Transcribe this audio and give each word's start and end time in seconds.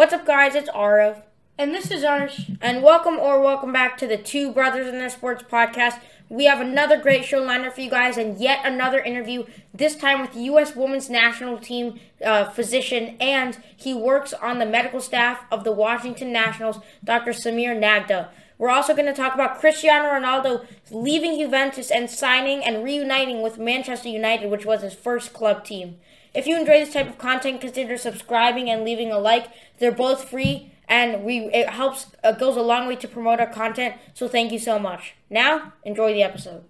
What's 0.00 0.14
up, 0.14 0.24
guys? 0.24 0.54
It's 0.54 0.70
Arav. 0.70 1.24
And 1.58 1.74
this 1.74 1.90
is 1.90 2.04
Arsh. 2.04 2.56
And 2.62 2.82
welcome 2.82 3.18
or 3.18 3.38
welcome 3.38 3.70
back 3.70 3.98
to 3.98 4.06
the 4.06 4.16
Two 4.16 4.50
Brothers 4.50 4.86
in 4.86 4.94
Their 4.94 5.10
Sports 5.10 5.42
podcast. 5.42 6.00
We 6.30 6.46
have 6.46 6.58
another 6.58 6.96
great 6.96 7.26
show 7.26 7.42
lined 7.42 7.70
for 7.70 7.82
you 7.82 7.90
guys 7.90 8.16
and 8.16 8.40
yet 8.40 8.64
another 8.64 9.00
interview, 9.00 9.44
this 9.74 9.94
time 9.94 10.22
with 10.22 10.34
U.S. 10.34 10.74
Women's 10.74 11.10
National 11.10 11.58
Team 11.58 12.00
uh, 12.24 12.48
physician, 12.48 13.18
and 13.20 13.58
he 13.76 13.92
works 13.92 14.32
on 14.32 14.58
the 14.58 14.64
medical 14.64 15.02
staff 15.02 15.44
of 15.52 15.64
the 15.64 15.72
Washington 15.72 16.32
Nationals, 16.32 16.78
Dr. 17.04 17.32
Samir 17.32 17.78
Nagda. 17.78 18.30
We're 18.60 18.68
also 18.68 18.92
going 18.92 19.06
to 19.06 19.14
talk 19.14 19.32
about 19.32 19.58
Cristiano 19.58 20.10
Ronaldo 20.10 20.66
leaving 20.90 21.38
Juventus 21.38 21.90
and 21.90 22.10
signing 22.10 22.62
and 22.62 22.84
reuniting 22.84 23.40
with 23.40 23.58
Manchester 23.58 24.10
United, 24.10 24.50
which 24.50 24.66
was 24.66 24.82
his 24.82 24.92
first 24.92 25.32
club 25.32 25.64
team. 25.64 25.96
If 26.34 26.46
you 26.46 26.60
enjoy 26.60 26.78
this 26.78 26.92
type 26.92 27.08
of 27.08 27.16
content, 27.16 27.62
consider 27.62 27.96
subscribing 27.96 28.68
and 28.68 28.84
leaving 28.84 29.10
a 29.10 29.18
like. 29.18 29.46
They're 29.78 29.90
both 29.90 30.28
free 30.28 30.72
and 30.86 31.24
we 31.24 31.38
it 31.54 31.70
helps 31.70 32.08
it 32.22 32.38
goes 32.38 32.58
a 32.58 32.60
long 32.60 32.86
way 32.86 32.96
to 32.96 33.08
promote 33.08 33.40
our 33.40 33.46
content. 33.46 33.94
So 34.12 34.28
thank 34.28 34.52
you 34.52 34.58
so 34.58 34.78
much. 34.78 35.14
Now, 35.30 35.72
enjoy 35.82 36.12
the 36.12 36.22
episode. 36.22 36.64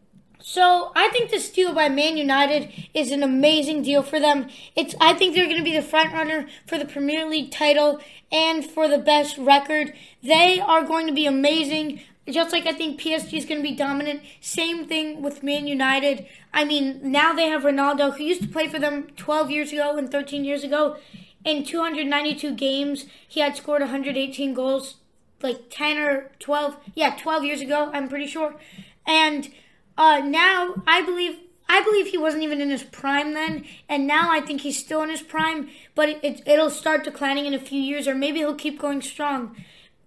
So 0.53 0.91
I 0.97 1.11
think 1.11 1.31
this 1.31 1.49
deal 1.49 1.73
by 1.73 1.89
Man 1.89 2.17
United 2.17 2.73
is 2.93 3.13
an 3.13 3.23
amazing 3.23 3.83
deal 3.83 4.03
for 4.03 4.19
them. 4.19 4.49
It's 4.75 4.97
I 5.01 5.13
think 5.13 5.33
they're 5.33 5.47
going 5.47 5.59
to 5.59 5.63
be 5.63 5.77
the 5.77 5.81
front 5.81 6.13
runner 6.13 6.49
for 6.67 6.77
the 6.77 6.87
Premier 6.87 7.25
League 7.25 7.53
title 7.53 8.01
and 8.33 8.69
for 8.69 8.89
the 8.89 8.99
best 8.99 9.39
record. 9.39 9.93
They 10.25 10.59
are 10.59 10.83
going 10.83 11.07
to 11.07 11.13
be 11.13 11.25
amazing. 11.25 12.01
Just 12.29 12.51
like 12.51 12.67
I 12.67 12.73
think 12.73 13.01
PSG 13.01 13.35
is 13.35 13.45
going 13.45 13.63
to 13.63 13.69
be 13.69 13.77
dominant. 13.77 14.23
Same 14.41 14.89
thing 14.89 15.23
with 15.23 15.45
Man 15.45 15.69
United. 15.69 16.27
I 16.53 16.65
mean, 16.65 16.99
now 17.01 17.33
they 17.33 17.47
have 17.47 17.63
Ronaldo, 17.63 18.17
who 18.17 18.25
used 18.25 18.43
to 18.43 18.49
play 18.49 18.67
for 18.67 18.81
them 18.81 19.07
12 19.17 19.53
years 19.53 19.73
ago 19.73 19.97
and 19.97 20.11
13 20.11 20.45
years 20.45 20.65
ago. 20.65 20.97
In 21.45 21.65
292 21.65 22.57
games, 22.57 23.07
he 23.29 23.39
had 23.39 23.57
scored 23.57 23.83
118 23.83 24.53
goals, 24.55 24.97
like 25.43 25.71
10 25.71 25.99
or 25.99 26.33
12. 26.41 26.77
Yeah, 26.97 27.15
12 27.17 27.45
years 27.45 27.61
ago, 27.61 27.93
I'm 27.95 28.09
pretty 28.09 28.27
sure. 28.27 28.57
And 29.07 29.49
uh, 30.01 30.21
now, 30.21 30.83
I 30.87 31.03
believe 31.03 31.39
I 31.69 31.85
believe 31.85 32.09
he 32.09 32.19
wasn't 32.19 32.43
even 32.43 32.61
in 32.61 32.71
his 32.71 32.83
prime 32.83 33.35
then, 33.35 33.65
and 33.89 34.05
now 34.05 34.33
I 34.33 34.41
think 34.41 34.63
he's 34.63 34.77
still 34.77 35.03
in 35.03 35.09
his 35.09 35.23
prime, 35.23 35.69
but 35.95 36.09
it, 36.09 36.43
it, 36.45 36.59
will 36.59 36.69
start 36.69 37.05
declining 37.05 37.47
in 37.47 37.55
a 37.55 37.61
few 37.61 37.81
years, 37.81 38.09
or 38.09 38.15
maybe 38.17 38.41
he'll 38.41 38.57
keep 38.57 38.81
going 38.81 39.03
strong 39.03 39.55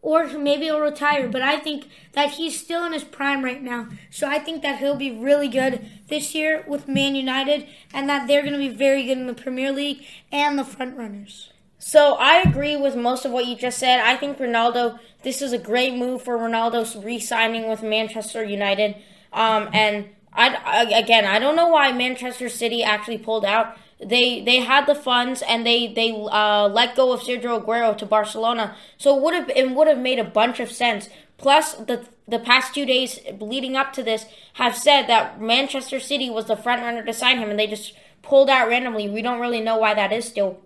or 0.03 0.27
maybe 0.27 0.65
he'll 0.65 0.81
retire. 0.81 1.29
But 1.29 1.41
I 1.41 1.57
think 1.57 1.87
that 2.11 2.31
he's 2.31 2.59
still 2.59 2.85
in 2.85 2.93
his 2.93 3.05
prime 3.05 3.43
right 3.43 3.63
now. 3.63 3.87
So 4.11 4.27
I 4.27 4.37
think 4.37 4.61
that 4.61 4.79
he'll 4.79 4.97
be 4.97 5.11
really 5.11 5.47
good 5.47 5.85
this 6.09 6.35
year 6.35 6.63
with 6.67 6.87
Man 6.87 7.15
United 7.15 7.67
and 7.93 8.07
that 8.09 8.27
they're 8.27 8.41
going 8.41 8.53
to 8.53 8.59
be 8.59 8.67
very 8.67 9.03
good 9.05 9.17
in 9.17 9.27
the 9.27 9.33
Premier 9.33 9.71
League 9.71 10.05
and 10.31 10.59
the 10.59 10.65
front 10.65 10.97
runners. 10.97 11.51
So 11.79 12.15
I 12.15 12.41
agree 12.41 12.75
with 12.75 12.95
most 12.95 13.25
of 13.25 13.31
what 13.31 13.45
you 13.45 13.55
just 13.55 13.77
said. 13.77 13.99
I 14.01 14.17
think 14.17 14.37
Ronaldo, 14.37 14.99
this 15.23 15.41
is 15.41 15.53
a 15.53 15.57
great 15.57 15.95
move 15.95 16.21
for 16.21 16.37
Ronaldo's 16.37 16.95
re-signing 16.95 17.69
with 17.69 17.81
Manchester 17.81 18.43
United. 18.43 18.95
Um, 19.33 19.69
and 19.73 20.09
I, 20.33 20.91
again, 20.95 21.25
I 21.25 21.39
don't 21.39 21.55
know 21.55 21.67
why 21.67 21.91
Manchester 21.91 22.49
City 22.49 22.83
actually 22.83 23.17
pulled 23.17 23.45
out 23.45 23.77
they 24.05 24.41
they 24.41 24.57
had 24.57 24.85
the 24.85 24.95
funds 24.95 25.41
and 25.41 25.65
they 25.65 25.87
they 25.93 26.11
uh, 26.11 26.67
let 26.67 26.95
go 26.95 27.13
of 27.13 27.21
Sergio 27.21 27.63
Aguero 27.63 27.97
to 27.97 28.05
Barcelona. 28.05 28.75
So 28.97 29.15
it 29.15 29.21
would 29.21 29.33
have 29.33 29.49
it 29.55 29.71
would 29.71 29.87
have 29.87 29.97
made 29.99 30.19
a 30.19 30.23
bunch 30.23 30.59
of 30.59 30.71
sense. 30.71 31.09
Plus 31.37 31.75
the 31.75 32.07
the 32.27 32.39
past 32.39 32.73
two 32.73 32.85
days 32.85 33.19
leading 33.39 33.75
up 33.75 33.93
to 33.93 34.03
this 34.03 34.25
have 34.53 34.75
said 34.75 35.07
that 35.07 35.41
Manchester 35.41 35.99
City 35.99 36.29
was 36.29 36.45
the 36.45 36.55
front 36.55 36.81
runner 36.81 37.03
to 37.03 37.13
sign 37.13 37.37
him, 37.37 37.49
and 37.49 37.59
they 37.59 37.67
just 37.67 37.93
pulled 38.21 38.49
out 38.49 38.69
randomly. 38.69 39.09
We 39.09 39.21
don't 39.21 39.41
really 39.41 39.61
know 39.61 39.77
why 39.77 39.93
that 39.93 40.13
is 40.13 40.25
still, 40.25 40.61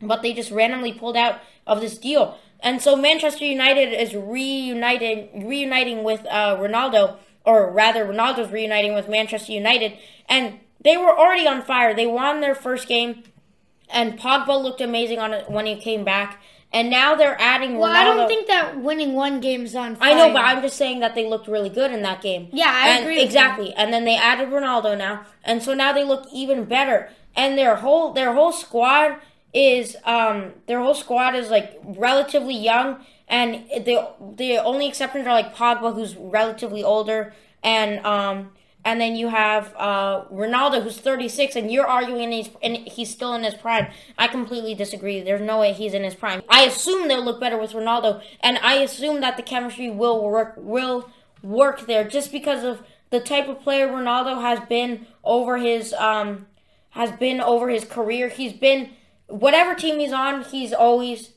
but 0.00 0.22
they 0.22 0.32
just 0.32 0.50
randomly 0.50 0.92
pulled 0.92 1.16
out 1.16 1.40
of 1.66 1.80
this 1.80 1.98
deal. 1.98 2.38
And 2.60 2.80
so 2.80 2.94
Manchester 2.94 3.44
United 3.44 3.92
is 3.92 4.14
reuniting 4.14 5.46
reuniting 5.46 6.04
with 6.04 6.24
uh, 6.26 6.56
Ronaldo, 6.56 7.16
or 7.44 7.70
rather, 7.70 8.04
Ronaldo's 8.04 8.52
reuniting 8.52 8.94
with 8.94 9.08
Manchester 9.08 9.52
United, 9.52 9.98
and 10.28 10.60
they 10.82 10.96
were 10.96 11.16
already 11.16 11.46
on 11.46 11.62
fire. 11.62 11.94
They 11.94 12.06
won 12.06 12.40
their 12.40 12.54
first 12.54 12.88
game, 12.88 13.24
and 13.88 14.18
Pogba 14.18 14.62
looked 14.62 14.80
amazing 14.80 15.18
on 15.18 15.32
it 15.32 15.50
when 15.50 15.66
he 15.66 15.76
came 15.76 16.04
back. 16.04 16.40
And 16.74 16.88
now 16.88 17.14
they're 17.14 17.38
adding. 17.38 17.76
Well, 17.76 17.90
Ronaldo. 17.90 17.96
I 17.96 18.04
don't 18.04 18.28
think 18.28 18.46
that 18.46 18.80
winning 18.80 19.12
one 19.12 19.40
game 19.40 19.64
is 19.64 19.76
on. 19.76 19.94
Fire. 19.94 20.10
I 20.10 20.14
know, 20.14 20.32
but 20.32 20.42
I'm 20.42 20.62
just 20.62 20.78
saying 20.78 21.00
that 21.00 21.14
they 21.14 21.28
looked 21.28 21.46
really 21.46 21.68
good 21.68 21.92
in 21.92 22.00
that 22.02 22.22
game. 22.22 22.48
Yeah, 22.50 22.72
I 22.74 22.88
and 22.88 23.04
agree. 23.04 23.20
exactly. 23.20 23.68
You. 23.68 23.74
And 23.76 23.92
then 23.92 24.04
they 24.06 24.16
added 24.16 24.48
Ronaldo 24.48 24.96
now, 24.96 25.26
and 25.44 25.62
so 25.62 25.74
now 25.74 25.92
they 25.92 26.02
look 26.02 26.26
even 26.32 26.64
better. 26.64 27.10
And 27.36 27.58
their 27.58 27.76
whole 27.76 28.14
their 28.14 28.32
whole 28.32 28.52
squad 28.52 29.16
is 29.52 29.96
um 30.04 30.52
their 30.66 30.80
whole 30.80 30.94
squad 30.94 31.34
is 31.34 31.50
like 31.50 31.78
relatively 31.84 32.56
young, 32.56 33.04
and 33.32 33.64
the 33.84 34.08
the 34.36 34.58
only 34.58 34.86
exceptions 34.86 35.26
are 35.26 35.32
like 35.32 35.56
Pogba, 35.56 35.94
who's 35.94 36.14
relatively 36.16 36.84
older, 36.84 37.34
and 37.64 38.04
um 38.06 38.50
and 38.84 39.00
then 39.00 39.14
you 39.14 39.28
have 39.28 39.72
uh, 39.76 40.24
Ronaldo, 40.24 40.82
who's 40.82 40.98
36, 40.98 41.54
and 41.54 41.70
you're 41.70 41.86
arguing 41.86 42.32
he's 42.32 42.50
and 42.62 42.76
he's 42.76 43.10
still 43.10 43.32
in 43.34 43.42
his 43.42 43.54
prime. 43.54 43.86
I 44.18 44.28
completely 44.28 44.74
disagree. 44.74 45.22
There's 45.22 45.40
no 45.40 45.60
way 45.60 45.72
he's 45.72 45.94
in 45.94 46.04
his 46.04 46.14
prime. 46.14 46.42
I 46.48 46.64
assume 46.64 47.08
they'll 47.08 47.24
look 47.24 47.40
better 47.40 47.58
with 47.58 47.72
Ronaldo, 47.72 48.22
and 48.40 48.58
I 48.58 48.74
assume 48.74 49.20
that 49.22 49.36
the 49.36 49.42
chemistry 49.42 49.88
will 49.88 50.22
work 50.22 50.54
will 50.58 51.10
work 51.42 51.86
there 51.86 52.04
just 52.04 52.30
because 52.30 52.62
of 52.64 52.82
the 53.10 53.18
type 53.20 53.48
of 53.48 53.60
player 53.62 53.88
Ronaldo 53.88 54.40
has 54.42 54.60
been 54.68 55.06
over 55.24 55.56
his 55.56 55.94
um 55.94 56.46
has 56.90 57.12
been 57.12 57.40
over 57.40 57.70
his 57.70 57.86
career. 57.86 58.28
He's 58.28 58.52
been 58.52 58.90
whatever 59.28 59.74
team 59.74 60.00
he's 60.00 60.12
on, 60.12 60.42
he's 60.44 60.74
always 60.74 61.28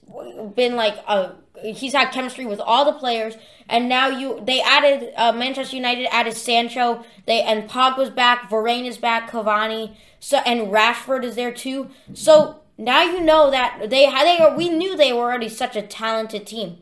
been 0.56 0.76
like 0.76 0.98
a 1.08 1.36
he's 1.62 1.94
had 1.94 2.12
chemistry 2.12 2.46
with 2.46 2.60
all 2.60 2.86
the 2.86 2.94
players, 2.94 3.36
and 3.70 3.90
now 3.90 4.08
you 4.08 4.42
they 4.44 4.62
added 4.62 5.12
uh, 5.16 5.32
Manchester 5.32 5.76
United 5.76 6.08
added 6.14 6.36
Sancho, 6.36 7.04
they 7.26 7.42
and 7.42 7.70
Pogba's 7.70 8.10
back, 8.10 8.50
Varane 8.50 8.86
is 8.86 8.98
back, 8.98 9.30
Cavani, 9.30 9.96
so 10.20 10.38
and 10.40 10.72
Rashford 10.72 11.24
is 11.24 11.36
there 11.36 11.54
too. 11.54 11.90
So 12.14 12.62
now 12.78 13.04
you 13.04 13.22
know 13.22 13.52
that 13.52 13.90
they 13.90 14.06
they 14.06 14.54
we 14.56 14.70
knew 14.70 14.96
they 14.96 15.14
were 15.14 15.22
already 15.22 15.50
such 15.50 15.76
a 15.76 15.82
talented 15.82 16.46
team, 16.46 16.78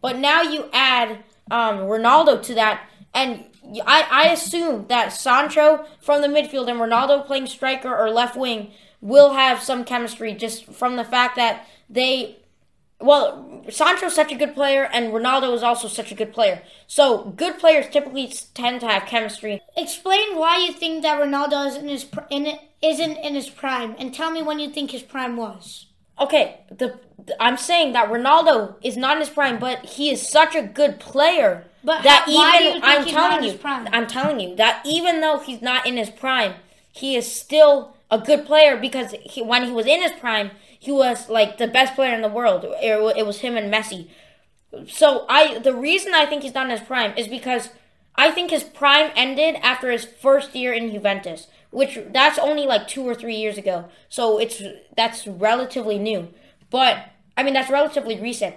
but 0.00 0.18
now 0.18 0.42
you 0.42 0.68
add 0.72 1.24
um, 1.50 1.78
Ronaldo 1.80 2.42
to 2.42 2.54
that, 2.54 2.88
and 3.14 3.44
I 3.86 4.06
I 4.10 4.28
assume 4.28 4.86
that 4.88 5.12
Sancho 5.12 5.84
from 6.00 6.22
the 6.22 6.28
midfield 6.28 6.68
and 6.68 6.80
Ronaldo 6.80 7.26
playing 7.26 7.46
striker 7.46 7.94
or 7.94 8.10
left 8.10 8.36
wing 8.36 8.72
will 9.00 9.34
have 9.34 9.60
some 9.60 9.84
chemistry 9.84 10.32
just 10.32 10.66
from 10.66 10.96
the 10.96 11.04
fact 11.04 11.36
that 11.36 11.66
they 11.90 12.38
well, 13.02 13.64
Sancho's 13.68 14.14
such 14.14 14.32
a 14.32 14.36
good 14.36 14.54
player, 14.54 14.88
and 14.92 15.12
Ronaldo 15.12 15.54
is 15.54 15.62
also 15.62 15.88
such 15.88 16.10
a 16.12 16.14
good 16.14 16.32
player. 16.32 16.62
So, 16.86 17.32
good 17.36 17.58
players 17.58 17.88
typically 17.88 18.32
tend 18.54 18.80
to 18.80 18.88
have 18.88 19.06
chemistry. 19.06 19.60
Explain 19.76 20.36
why 20.36 20.58
you 20.58 20.72
think 20.72 21.02
that 21.02 21.20
Ronaldo 21.20 21.66
is 21.66 21.76
in 21.76 21.88
his 21.88 22.06
in 22.30 22.58
isn't 22.80 23.16
in 23.16 23.34
his 23.34 23.50
prime, 23.50 23.94
and 23.98 24.14
tell 24.14 24.30
me 24.30 24.42
when 24.42 24.58
you 24.58 24.70
think 24.70 24.90
his 24.90 25.02
prime 25.02 25.36
was. 25.36 25.86
Okay, 26.18 26.60
the 26.70 26.98
I'm 27.38 27.56
saying 27.56 27.92
that 27.92 28.10
Ronaldo 28.10 28.76
is 28.82 28.96
not 28.96 29.16
in 29.16 29.20
his 29.20 29.30
prime, 29.30 29.58
but 29.58 29.84
he 29.84 30.10
is 30.10 30.26
such 30.26 30.54
a 30.54 30.62
good 30.62 30.98
player 30.98 31.66
but 31.84 32.02
that 32.04 32.26
even 32.28 32.82
I'm 32.82 33.04
telling 33.04 33.44
you, 33.44 33.58
I'm 33.64 34.06
telling 34.06 34.40
you 34.40 34.56
that 34.56 34.82
even 34.86 35.20
though 35.20 35.38
he's 35.38 35.60
not 35.60 35.86
in 35.86 35.96
his 35.96 36.10
prime, 36.10 36.54
he 36.92 37.16
is 37.16 37.30
still 37.30 37.96
a 38.10 38.18
good 38.18 38.46
player 38.46 38.76
because 38.76 39.14
he, 39.22 39.42
when 39.42 39.64
he 39.64 39.72
was 39.72 39.86
in 39.86 40.00
his 40.00 40.12
prime, 40.12 40.52
he 40.82 40.90
was 40.90 41.28
like 41.28 41.58
the 41.58 41.68
best 41.68 41.94
player 41.94 42.12
in 42.12 42.22
the 42.22 42.28
world. 42.28 42.64
It, 42.64 43.16
it 43.16 43.24
was 43.24 43.38
him 43.38 43.56
and 43.56 43.72
Messi. 43.72 44.08
So 44.88 45.26
I 45.28 45.60
the 45.60 45.76
reason 45.76 46.12
I 46.12 46.26
think 46.26 46.42
he's 46.42 46.54
not 46.54 46.64
in 46.64 46.72
his 46.76 46.80
prime 46.80 47.16
is 47.16 47.28
because 47.28 47.68
I 48.16 48.32
think 48.32 48.50
his 48.50 48.64
prime 48.64 49.12
ended 49.14 49.60
after 49.62 49.92
his 49.92 50.04
first 50.04 50.56
year 50.56 50.72
in 50.72 50.90
Juventus, 50.90 51.46
which 51.70 52.00
that's 52.10 52.36
only 52.36 52.66
like 52.66 52.88
2 52.88 53.04
or 53.04 53.14
3 53.14 53.32
years 53.32 53.56
ago. 53.56 53.90
So 54.08 54.38
it's 54.38 54.60
that's 54.96 55.24
relatively 55.24 56.00
new. 56.00 56.30
But 56.68 57.10
I 57.36 57.44
mean 57.44 57.54
that's 57.54 57.70
relatively 57.70 58.20
recent. 58.20 58.56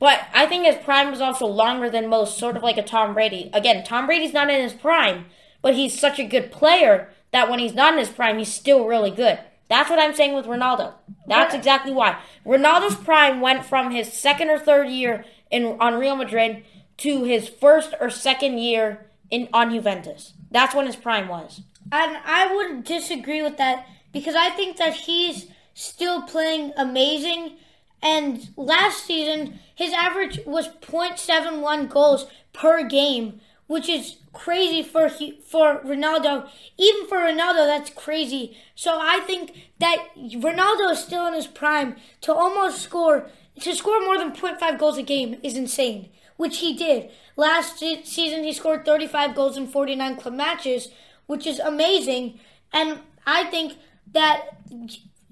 But 0.00 0.22
I 0.34 0.46
think 0.46 0.64
his 0.64 0.84
prime 0.84 1.12
was 1.12 1.20
also 1.20 1.46
longer 1.46 1.88
than 1.88 2.08
most, 2.08 2.36
sort 2.36 2.56
of 2.56 2.64
like 2.64 2.78
a 2.78 2.82
Tom 2.82 3.14
Brady. 3.14 3.48
Again, 3.52 3.84
Tom 3.84 4.06
Brady's 4.06 4.32
not 4.32 4.50
in 4.50 4.60
his 4.60 4.72
prime, 4.72 5.26
but 5.62 5.74
he's 5.74 5.96
such 5.96 6.18
a 6.18 6.24
good 6.24 6.50
player 6.50 7.10
that 7.30 7.48
when 7.48 7.60
he's 7.60 7.74
not 7.74 7.92
in 7.92 8.00
his 8.00 8.08
prime, 8.08 8.38
he's 8.38 8.52
still 8.52 8.86
really 8.86 9.12
good. 9.12 9.38
That's 9.70 9.88
what 9.88 10.00
I'm 10.00 10.14
saying 10.14 10.34
with 10.34 10.46
Ronaldo. 10.46 10.94
That's 11.28 11.54
exactly 11.54 11.92
why. 11.92 12.18
Ronaldo's 12.44 12.96
prime 12.96 13.40
went 13.40 13.64
from 13.64 13.92
his 13.92 14.12
second 14.12 14.50
or 14.50 14.58
third 14.58 14.88
year 14.88 15.24
in 15.48 15.76
on 15.78 15.94
Real 15.94 16.16
Madrid 16.16 16.64
to 16.98 17.22
his 17.22 17.48
first 17.48 17.94
or 18.00 18.10
second 18.10 18.58
year 18.58 19.06
in 19.30 19.48
on 19.52 19.70
Juventus. 19.72 20.34
That's 20.50 20.74
when 20.74 20.86
his 20.86 20.96
prime 20.96 21.28
was. 21.28 21.62
And 21.92 22.18
I 22.24 22.52
would 22.52 22.82
disagree 22.82 23.42
with 23.42 23.58
that 23.58 23.86
because 24.12 24.34
I 24.34 24.50
think 24.50 24.76
that 24.78 24.94
he's 24.94 25.46
still 25.72 26.22
playing 26.22 26.72
amazing. 26.76 27.56
And 28.02 28.48
last 28.56 29.04
season, 29.04 29.60
his 29.72 29.92
average 29.92 30.40
was 30.46 30.68
0.71 30.68 31.88
goals 31.88 32.26
per 32.52 32.82
game, 32.82 33.40
which 33.70 33.88
is 33.88 34.16
crazy 34.32 34.82
for 34.82 35.08
for 35.08 35.80
Ronaldo. 35.84 36.48
Even 36.76 37.06
for 37.06 37.18
Ronaldo, 37.18 37.68
that's 37.68 37.90
crazy. 37.90 38.56
So 38.74 38.98
I 39.00 39.20
think 39.20 39.70
that 39.78 40.08
Ronaldo 40.16 40.90
is 40.90 40.98
still 40.98 41.24
in 41.28 41.34
his 41.34 41.46
prime 41.46 41.94
to 42.22 42.34
almost 42.34 42.82
score 42.82 43.30
to 43.60 43.74
score 43.76 44.00
more 44.00 44.18
than 44.18 44.32
0.5 44.32 44.76
goals 44.76 44.98
a 44.98 45.04
game 45.04 45.38
is 45.44 45.56
insane, 45.56 46.08
which 46.36 46.58
he 46.58 46.74
did. 46.74 47.10
Last 47.36 47.78
season, 47.78 48.42
he 48.42 48.52
scored 48.52 48.84
35 48.84 49.36
goals 49.36 49.56
in 49.56 49.68
49 49.68 50.16
club 50.16 50.34
matches, 50.34 50.88
which 51.26 51.46
is 51.46 51.60
amazing. 51.60 52.40
And 52.72 52.98
I 53.24 53.44
think 53.44 53.74
that 54.10 54.46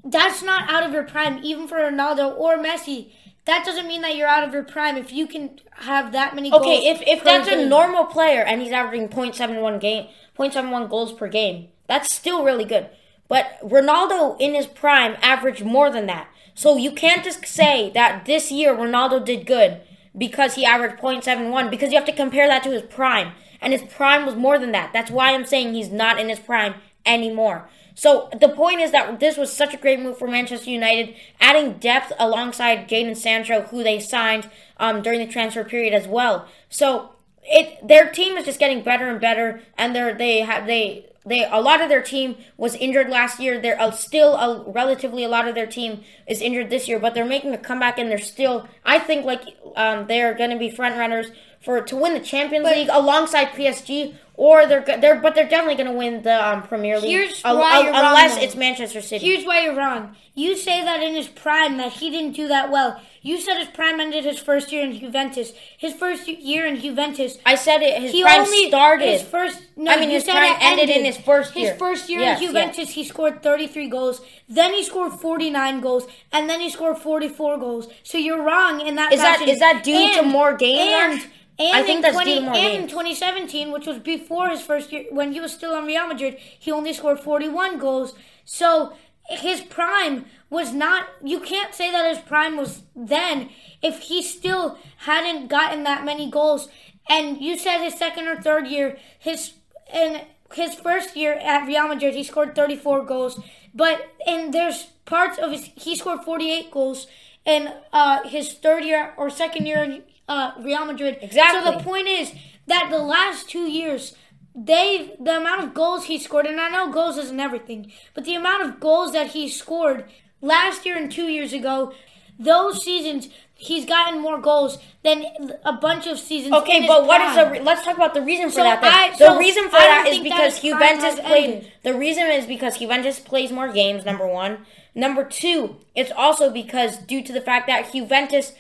that's 0.05 0.45
not 0.45 0.71
out 0.71 0.85
of 0.85 0.93
your 0.93 1.03
prime, 1.03 1.41
even 1.43 1.67
for 1.67 1.79
Ronaldo 1.79 2.39
or 2.39 2.57
Messi. 2.57 3.11
That 3.49 3.65
doesn't 3.65 3.89
mean 3.89 4.03
that 4.03 4.15
you're 4.15 4.29
out 4.29 4.47
of 4.47 4.53
your 4.53 4.63
prime 4.63 4.99
if 4.99 5.11
you 5.11 5.27
can 5.27 5.59
have 5.71 6.13
that 6.13 6.35
many. 6.35 6.51
Goals. 6.51 6.61
Okay, 6.61 6.91
if 6.91 7.01
if 7.07 7.25
that's 7.25 7.49
game. 7.49 7.61
a 7.61 7.67
normal 7.67 8.05
player 8.05 8.43
and 8.43 8.61
he's 8.61 8.73
averaging 8.73 9.09
0.71 9.09 9.81
game, 9.81 10.09
0.71 10.39 10.91
goals 10.91 11.15
per 11.15 11.29
game, 11.29 11.69
that's 11.87 12.13
still 12.13 12.45
really 12.45 12.67
good. 12.67 12.91
But 13.27 13.59
Ronaldo 13.63 14.37
in 14.39 14.55
his 14.55 14.67
prime 14.67 15.17
averaged 15.23 15.65
more 15.65 15.91
than 15.91 16.05
that. 16.09 16.29
So 16.55 16.77
you 16.77 16.93
can't 16.93 17.25
just 17.25 17.47
say 17.47 17.91
that 17.95 18.27
this 18.27 18.53
year 18.53 18.77
Ronaldo 18.77 19.25
did 19.25 19.47
good 19.47 19.81
because 20.17 20.55
he 20.55 20.67
averaged 20.67 21.01
0.71 21.01 21.71
because 21.71 21.91
you 21.91 21.97
have 21.97 22.07
to 22.07 22.13
compare 22.13 22.49
that 22.49 22.63
to 22.65 22.71
his 22.71 22.83
prime. 22.83 23.33
And 23.63 23.73
his 23.73 23.83
prime 23.83 24.27
was 24.27 24.35
more 24.35 24.59
than 24.59 24.73
that. 24.73 24.93
That's 24.93 25.11
why 25.11 25.33
I'm 25.33 25.47
saying 25.47 25.73
he's 25.73 25.91
not 25.91 26.21
in 26.21 26.29
his 26.29 26.39
prime 26.39 26.75
anymore. 27.07 27.71
So 27.99 28.29
the 28.41 28.49
point 28.49 28.81
is 28.81 28.93
that 28.93 29.19
this 29.19 29.37
was 29.37 29.53
such 29.53 29.75
a 29.75 29.77
great 29.77 29.99
move 29.99 30.19
for 30.19 30.29
Manchester 30.29 30.71
United, 30.71 31.17
adding 31.41 31.79
depth 31.79 32.13
alongside 32.17 32.89
Jadon 32.89 33.17
Sancho, 33.17 33.63
who 33.63 33.83
they 33.83 33.99
signed 33.99 34.49
um, 34.77 35.03
during 35.03 35.19
the 35.19 35.27
transfer 35.27 35.65
period 35.65 35.93
as 35.93 36.07
well. 36.07 36.47
So 36.69 37.11
it 37.43 37.89
their 37.89 38.09
team 38.09 38.37
is 38.37 38.45
just 38.45 38.61
getting 38.61 38.85
better 38.85 39.09
and 39.09 39.21
better, 39.21 39.63
and 39.77 39.97
they're 39.97 40.15
they 40.15 40.43
have 40.43 40.69
they 40.69 41.07
they 41.27 41.45
a 41.51 41.61
lot 41.61 41.81
of 41.81 41.89
their 41.89 42.01
team 42.01 42.37
was 42.57 42.77
injured 42.77 43.11
last 43.11 43.41
year. 43.41 43.61
They're 43.61 43.81
uh, 43.81 43.91
still 43.91 44.35
a, 44.37 44.71
relatively 44.71 45.25
a 45.25 45.29
lot 45.29 45.49
of 45.49 45.57
their 45.57 45.67
team 45.67 46.05
is 46.29 46.41
injured 46.41 46.71
this 46.71 46.87
year, 46.87 47.01
but 47.01 47.15
they're 47.15 47.25
making 47.25 47.53
a 47.53 47.59
comeback 47.59 47.99
and 47.99 48.09
they're 48.09 48.19
still. 48.19 48.69
I 48.85 49.01
think 49.01 49.25
like 49.25 49.43
um, 49.75 50.07
they're 50.07 50.35
going 50.35 50.51
to 50.51 50.57
be 50.57 50.71
front 50.71 50.97
runners 50.97 51.33
for 51.69 51.83
to 51.83 51.97
win 51.97 52.15
the 52.15 52.21
Champions 52.21 52.65
but, 52.65 52.75
League 52.75 52.89
alongside 52.91 53.49
PSG 53.49 54.15
or 54.39 54.65
they're 54.65 54.81
they're 54.81 55.21
but 55.21 55.35
they're 55.35 55.49
definitely 55.49 55.75
going 55.75 55.91
to 55.91 55.99
win 55.99 56.23
the 56.23 56.49
um, 56.49 56.63
Premier 56.63 56.99
League. 56.99 57.11
Here's 57.11 57.43
why 57.43 57.81
you're 57.81 57.89
unless 57.89 58.37
wrong, 58.37 58.43
it's 58.43 58.57
Manchester 58.57 59.03
City. 59.03 59.27
Here's 59.27 59.45
why 59.45 59.65
you're 59.65 59.77
wrong. 59.77 60.17
You 60.35 60.57
say 60.57 60.83
that 60.83 61.03
in 61.03 61.15
his 61.15 61.29
prime 61.29 61.77
that 61.77 61.93
he 61.93 62.09
didn't 62.09 62.33
do 62.33 62.49
that 62.49 62.71
well. 62.71 62.99
You 63.21 63.39
said 63.39 63.59
his 63.59 63.69
prime 63.69 64.01
ended 64.01 64.25
his 64.25 64.39
first 64.39 64.73
year 64.73 64.85
in 64.85 64.99
Juventus. 64.99 65.53
His 65.77 65.93
first 65.93 66.27
year 66.27 66.67
in 66.67 66.81
Juventus. 66.81 67.37
I 67.45 67.57
said 67.57 67.83
it. 67.83 68.01
His 68.01 68.13
he 68.13 68.23
prime 68.23 68.43
only, 68.43 68.69
started. 68.69 69.09
His 69.09 69.23
first. 69.23 69.61
No, 69.77 69.93
I 69.93 70.01
mean, 70.01 70.09
his 70.09 70.25
prime 70.25 70.57
ended, 70.61 70.89
ended, 70.89 70.97
in 70.97 71.05
his 71.05 71.19
first 71.19 71.55
year. 71.55 71.73
His 71.73 71.79
first 71.79 72.09
year 72.09 72.21
yes, 72.21 72.41
in 72.41 72.47
Juventus, 72.47 72.79
yes. 72.79 72.93
he 72.93 73.05
scored 73.05 73.43
33 73.43 73.89
goals. 73.89 74.23
Then 74.49 74.73
he 74.73 74.85
scored 74.85 75.13
49 75.13 75.81
goals, 75.81 76.07
and 76.33 76.49
then 76.49 76.61
he 76.61 76.71
scored 76.71 76.97
44 76.97 77.59
goals. 77.59 77.89
So 78.05 78.17
you're 78.17 78.43
wrong 78.43 78.81
in 78.81 78.95
that. 78.95 79.13
Is 79.13 79.21
fashion. 79.21 79.47
that 79.47 79.53
is 79.53 79.59
that 79.59 79.85
due 79.85 79.93
and, 79.93 80.15
to 80.15 80.23
more 80.23 80.57
games? 80.57 81.25
And 81.25 81.33
and 81.59 81.77
I 81.77 81.83
think 81.83 82.03
that's 82.03 82.15
20, 82.15 82.47
and 82.47 82.83
in 82.83 82.89
2017, 82.89 83.73
which 83.73 83.87
was 83.87 83.99
before 83.99 84.49
his 84.49 84.63
first 84.63 84.93
year, 84.93 85.07
when 85.11 85.33
he 85.33 85.41
was 85.41 85.53
still 85.53 85.75
on 85.75 85.87
Real 85.87 86.07
Madrid, 86.07 86.37
he 86.39 86.71
only 86.71 86.93
scored 86.93 87.19
41 87.19 87.79
goals. 87.79 88.15
So 88.45 88.93
his 89.29 89.61
prime 89.61 90.27
was 90.51 90.73
not. 90.73 91.09
You 91.23 91.41
can't 91.41 91.75
say 91.75 91.91
that 91.91 92.09
his 92.15 92.25
prime 92.25 92.57
was 92.57 92.83
then 92.95 93.51
if 93.83 94.03
he 94.03 94.23
still 94.23 94.79
hadn't 94.99 95.49
gotten 95.49 95.83
that 95.83 96.05
many 96.05 96.31
goals. 96.31 96.69
And 97.11 97.41
you 97.41 97.59
said 97.59 97.83
his 97.83 97.95
second 97.95 98.29
or 98.29 98.41
third 98.41 98.69
year, 98.69 98.99
his 99.19 99.55
and 99.93 100.23
his 100.53 100.75
first 100.75 101.17
year 101.17 101.35
at 101.35 101.67
Real 101.67 101.89
Madrid, 101.89 102.15
he 102.15 102.23
scored 102.23 102.55
34 102.55 103.05
goals. 103.05 103.41
But 103.75 104.09
and 104.27 104.55
there's 104.55 104.85
parts 105.07 105.39
of 105.39 105.51
his 105.51 105.71
he 105.75 105.97
scored 105.97 106.21
48 106.25 106.71
goals 106.71 107.07
in 107.45 107.73
uh, 107.93 108.29
his 108.29 108.53
third 108.53 108.85
year 108.85 109.15
or 109.17 109.29
second 109.31 109.67
year 109.67 110.03
uh, 110.29 110.53
Real 110.61 110.85
Madrid. 110.85 111.19
Exactly. 111.21 111.61
So 111.63 111.79
the 111.79 111.85
point 111.85 112.09
is 112.09 112.33
that 112.67 112.89
the 112.91 112.99
last 112.99 113.49
two 113.49 113.71
years, 113.71 114.15
they 114.55 115.17
the 115.21 115.39
amount 115.39 115.65
of 115.65 115.75
goals 115.75 116.05
he 116.05 116.19
scored, 116.19 116.47
and 116.47 116.61
I 116.61 116.69
know 116.69 116.93
goals 116.93 117.19
isn't 117.19 117.41
everything, 117.41 117.93
but 118.15 118.25
the 118.25 118.35
amount 118.35 118.69
of 118.69 118.81
goals 118.81 119.13
that 119.13 119.29
he 119.29 119.49
scored 119.49 120.05
last 120.41 120.85
year 120.85 120.97
and 120.97 121.11
two 121.11 121.27
years 121.27 121.53
ago, 121.53 121.93
those 122.39 122.85
seasons 122.85 123.29
he's 123.59 123.85
gotten 123.85 124.21
more 124.21 124.41
goals 124.41 124.79
than 125.03 125.27
a 125.65 125.73
bunch 125.73 126.07
of 126.07 126.19
seasons. 126.19 126.55
Okay, 126.55 126.87
but 126.87 127.07
what 127.07 127.21
is 127.21 127.37
the? 127.37 127.51
Re- 127.51 127.61
let's 127.61 127.85
talk 127.85 127.97
about 127.97 128.15
the 128.15 128.23
reason 128.23 128.49
for 128.49 128.57
so 128.57 128.63
that. 128.63 128.83
I, 128.83 129.11
the 129.11 129.17
so 129.17 129.39
reason 129.39 129.65
for 129.65 129.73
that 129.73 130.07
is 130.09 130.21
because 130.21 130.61
Juventus 130.61 131.21
played. 131.21 131.51
Ended. 131.51 131.73
The 131.83 131.95
reason 131.95 132.27
is 132.29 132.47
because 132.47 132.79
Juventus 132.79 133.19
plays 133.19 133.53
more 133.53 133.71
games. 133.71 134.05
Number 134.05 134.27
one. 134.27 134.65
Number 134.95 135.23
two, 135.23 135.77
it's 135.95 136.11
also 136.11 136.51
because 136.51 136.97
due 136.97 137.23
to 137.23 137.33
the 137.33 137.41
fact 137.41 137.67
that 137.69 137.93
Juventus 137.93 138.53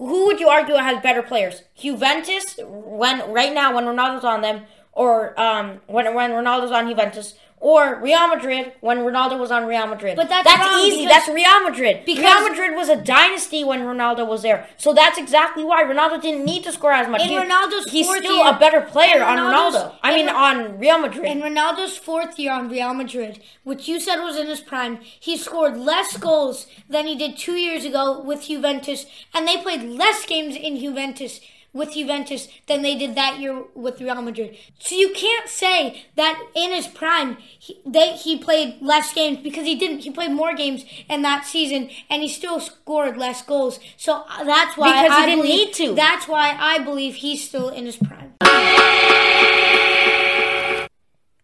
who 0.00 0.26
would 0.26 0.40
you 0.40 0.48
argue 0.48 0.74
has 0.74 1.02
better 1.02 1.22
players? 1.22 1.62
Juventus 1.76 2.58
when 2.64 3.30
right 3.30 3.52
now 3.52 3.74
when 3.74 3.84
Ronaldo's 3.84 4.24
on 4.24 4.40
them, 4.40 4.62
or 4.92 5.38
um, 5.38 5.80
when 5.86 6.12
when 6.14 6.30
Ronaldo's 6.30 6.72
on 6.72 6.88
Juventus, 6.88 7.34
or 7.60 8.00
Real 8.00 8.26
Madrid 8.26 8.72
when 8.80 8.98
Ronaldo 8.98 9.38
was 9.38 9.50
on 9.50 9.66
Real 9.66 9.86
Madrid. 9.86 10.16
But 10.16 10.30
that's, 10.30 10.44
that's 10.44 10.82
easy. 10.82 11.06
That's 11.06 11.28
Real 11.28 11.60
Madrid. 11.62 12.04
Because 12.06 12.24
Real 12.24 12.48
Madrid 12.48 12.74
was 12.74 12.88
a 12.88 12.96
dynasty 12.96 13.62
when 13.62 13.80
Ronaldo 13.82 14.26
was 14.26 14.40
there. 14.40 14.66
So 14.78 14.94
that's 14.94 15.18
exactly 15.18 15.62
why 15.62 15.84
Ronaldo 15.84 16.20
didn't 16.22 16.46
need 16.46 16.64
to 16.64 16.72
score 16.72 16.92
as 16.92 17.06
much. 17.06 17.20
In 17.20 17.28
he, 17.28 17.36
Ronaldo's 17.36 17.90
he's 17.90 18.08
still 18.08 18.38
year, 18.38 18.54
a 18.54 18.58
better 18.58 18.80
player 18.80 19.22
on 19.22 19.36
Ronaldo. 19.36 19.94
I 20.02 20.16
mean, 20.16 20.28
on 20.30 20.78
Real 20.78 20.98
Madrid. 20.98 21.26
In 21.26 21.42
Ronaldo's 21.42 21.98
fourth 21.98 22.38
year 22.38 22.52
on 22.52 22.70
Real 22.70 22.94
Madrid, 22.94 23.40
which 23.62 23.86
you 23.86 24.00
said 24.00 24.22
was 24.22 24.38
in 24.38 24.46
his 24.46 24.60
prime, 24.60 24.98
he 25.02 25.36
scored 25.36 25.76
less 25.76 26.16
goals 26.16 26.66
than 26.88 27.06
he 27.06 27.14
did 27.14 27.36
two 27.36 27.56
years 27.56 27.84
ago 27.84 28.22
with 28.22 28.46
Juventus, 28.46 29.04
and 29.34 29.46
they 29.46 29.58
played 29.58 29.82
less 29.82 30.24
games 30.24 30.56
in 30.56 30.78
Juventus 30.78 31.40
with 31.72 31.92
Juventus 31.92 32.48
than 32.66 32.82
they 32.82 32.96
did 32.96 33.14
that 33.14 33.38
year 33.38 33.64
with 33.74 34.00
Real 34.00 34.22
Madrid. 34.22 34.56
So 34.78 34.94
you 34.94 35.12
can't 35.12 35.48
say 35.48 36.06
that 36.16 36.42
in 36.54 36.72
his 36.72 36.86
prime 36.86 37.36
he, 37.58 37.80
they, 37.86 38.12
he 38.16 38.38
played 38.38 38.80
less 38.80 39.12
games 39.14 39.38
because 39.38 39.64
he 39.64 39.76
didn't. 39.76 40.00
He 40.00 40.10
played 40.10 40.32
more 40.32 40.54
games 40.54 40.84
in 41.08 41.22
that 41.22 41.46
season 41.46 41.90
and 42.08 42.22
he 42.22 42.28
still 42.28 42.60
scored 42.60 43.16
less 43.16 43.42
goals. 43.42 43.78
So 43.96 44.24
uh, 44.28 44.44
that's 44.44 44.76
why 44.76 45.02
because 45.02 45.18
I 45.18 45.20
he 45.20 45.26
didn't 45.26 45.42
believe, 45.42 45.66
need 45.66 45.74
to. 45.74 45.94
That's 45.94 46.26
why 46.26 46.56
I 46.58 46.78
believe 46.78 47.16
he's 47.16 47.46
still 47.46 47.68
in 47.68 47.86
his 47.86 47.96
prime. 47.96 48.34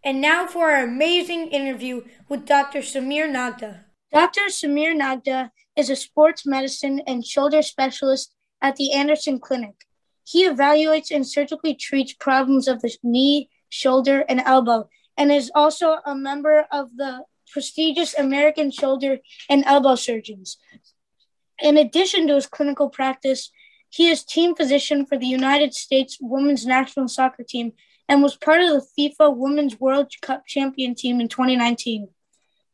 And 0.06 0.20
now 0.20 0.46
for 0.46 0.70
our 0.70 0.84
amazing 0.84 1.48
interview 1.48 2.02
with 2.28 2.46
Dr. 2.46 2.78
Samir 2.78 3.28
Nagda. 3.28 3.86
Dr. 4.12 4.42
Samir 4.50 4.96
Nagda 4.96 5.50
is 5.76 5.90
a 5.90 5.96
sports 5.96 6.46
medicine 6.46 7.00
and 7.08 7.26
shoulder 7.26 7.60
specialist 7.60 8.32
at 8.62 8.76
the 8.76 8.92
Anderson 8.92 9.40
Clinic. 9.40 9.85
He 10.26 10.44
evaluates 10.44 11.14
and 11.14 11.24
surgically 11.24 11.74
treats 11.74 12.12
problems 12.12 12.66
of 12.66 12.82
the 12.82 12.92
knee, 13.04 13.48
shoulder, 13.68 14.24
and 14.28 14.40
elbow, 14.40 14.88
and 15.16 15.30
is 15.30 15.52
also 15.54 15.98
a 16.04 16.16
member 16.16 16.66
of 16.72 16.96
the 16.96 17.20
prestigious 17.52 18.12
American 18.18 18.72
Shoulder 18.72 19.18
and 19.48 19.64
Elbow 19.64 19.94
Surgeons. 19.94 20.58
In 21.62 21.78
addition 21.78 22.26
to 22.26 22.34
his 22.34 22.48
clinical 22.48 22.90
practice, 22.90 23.52
he 23.88 24.08
is 24.08 24.24
team 24.24 24.56
physician 24.56 25.06
for 25.06 25.16
the 25.16 25.28
United 25.28 25.74
States 25.74 26.18
women's 26.20 26.66
national 26.66 27.06
soccer 27.06 27.44
team 27.44 27.72
and 28.08 28.20
was 28.20 28.36
part 28.36 28.60
of 28.62 28.70
the 28.70 28.86
FIFA 28.98 29.36
Women's 29.36 29.78
World 29.78 30.10
Cup 30.22 30.44
champion 30.48 30.96
team 30.96 31.20
in 31.20 31.28
2019. 31.28 32.08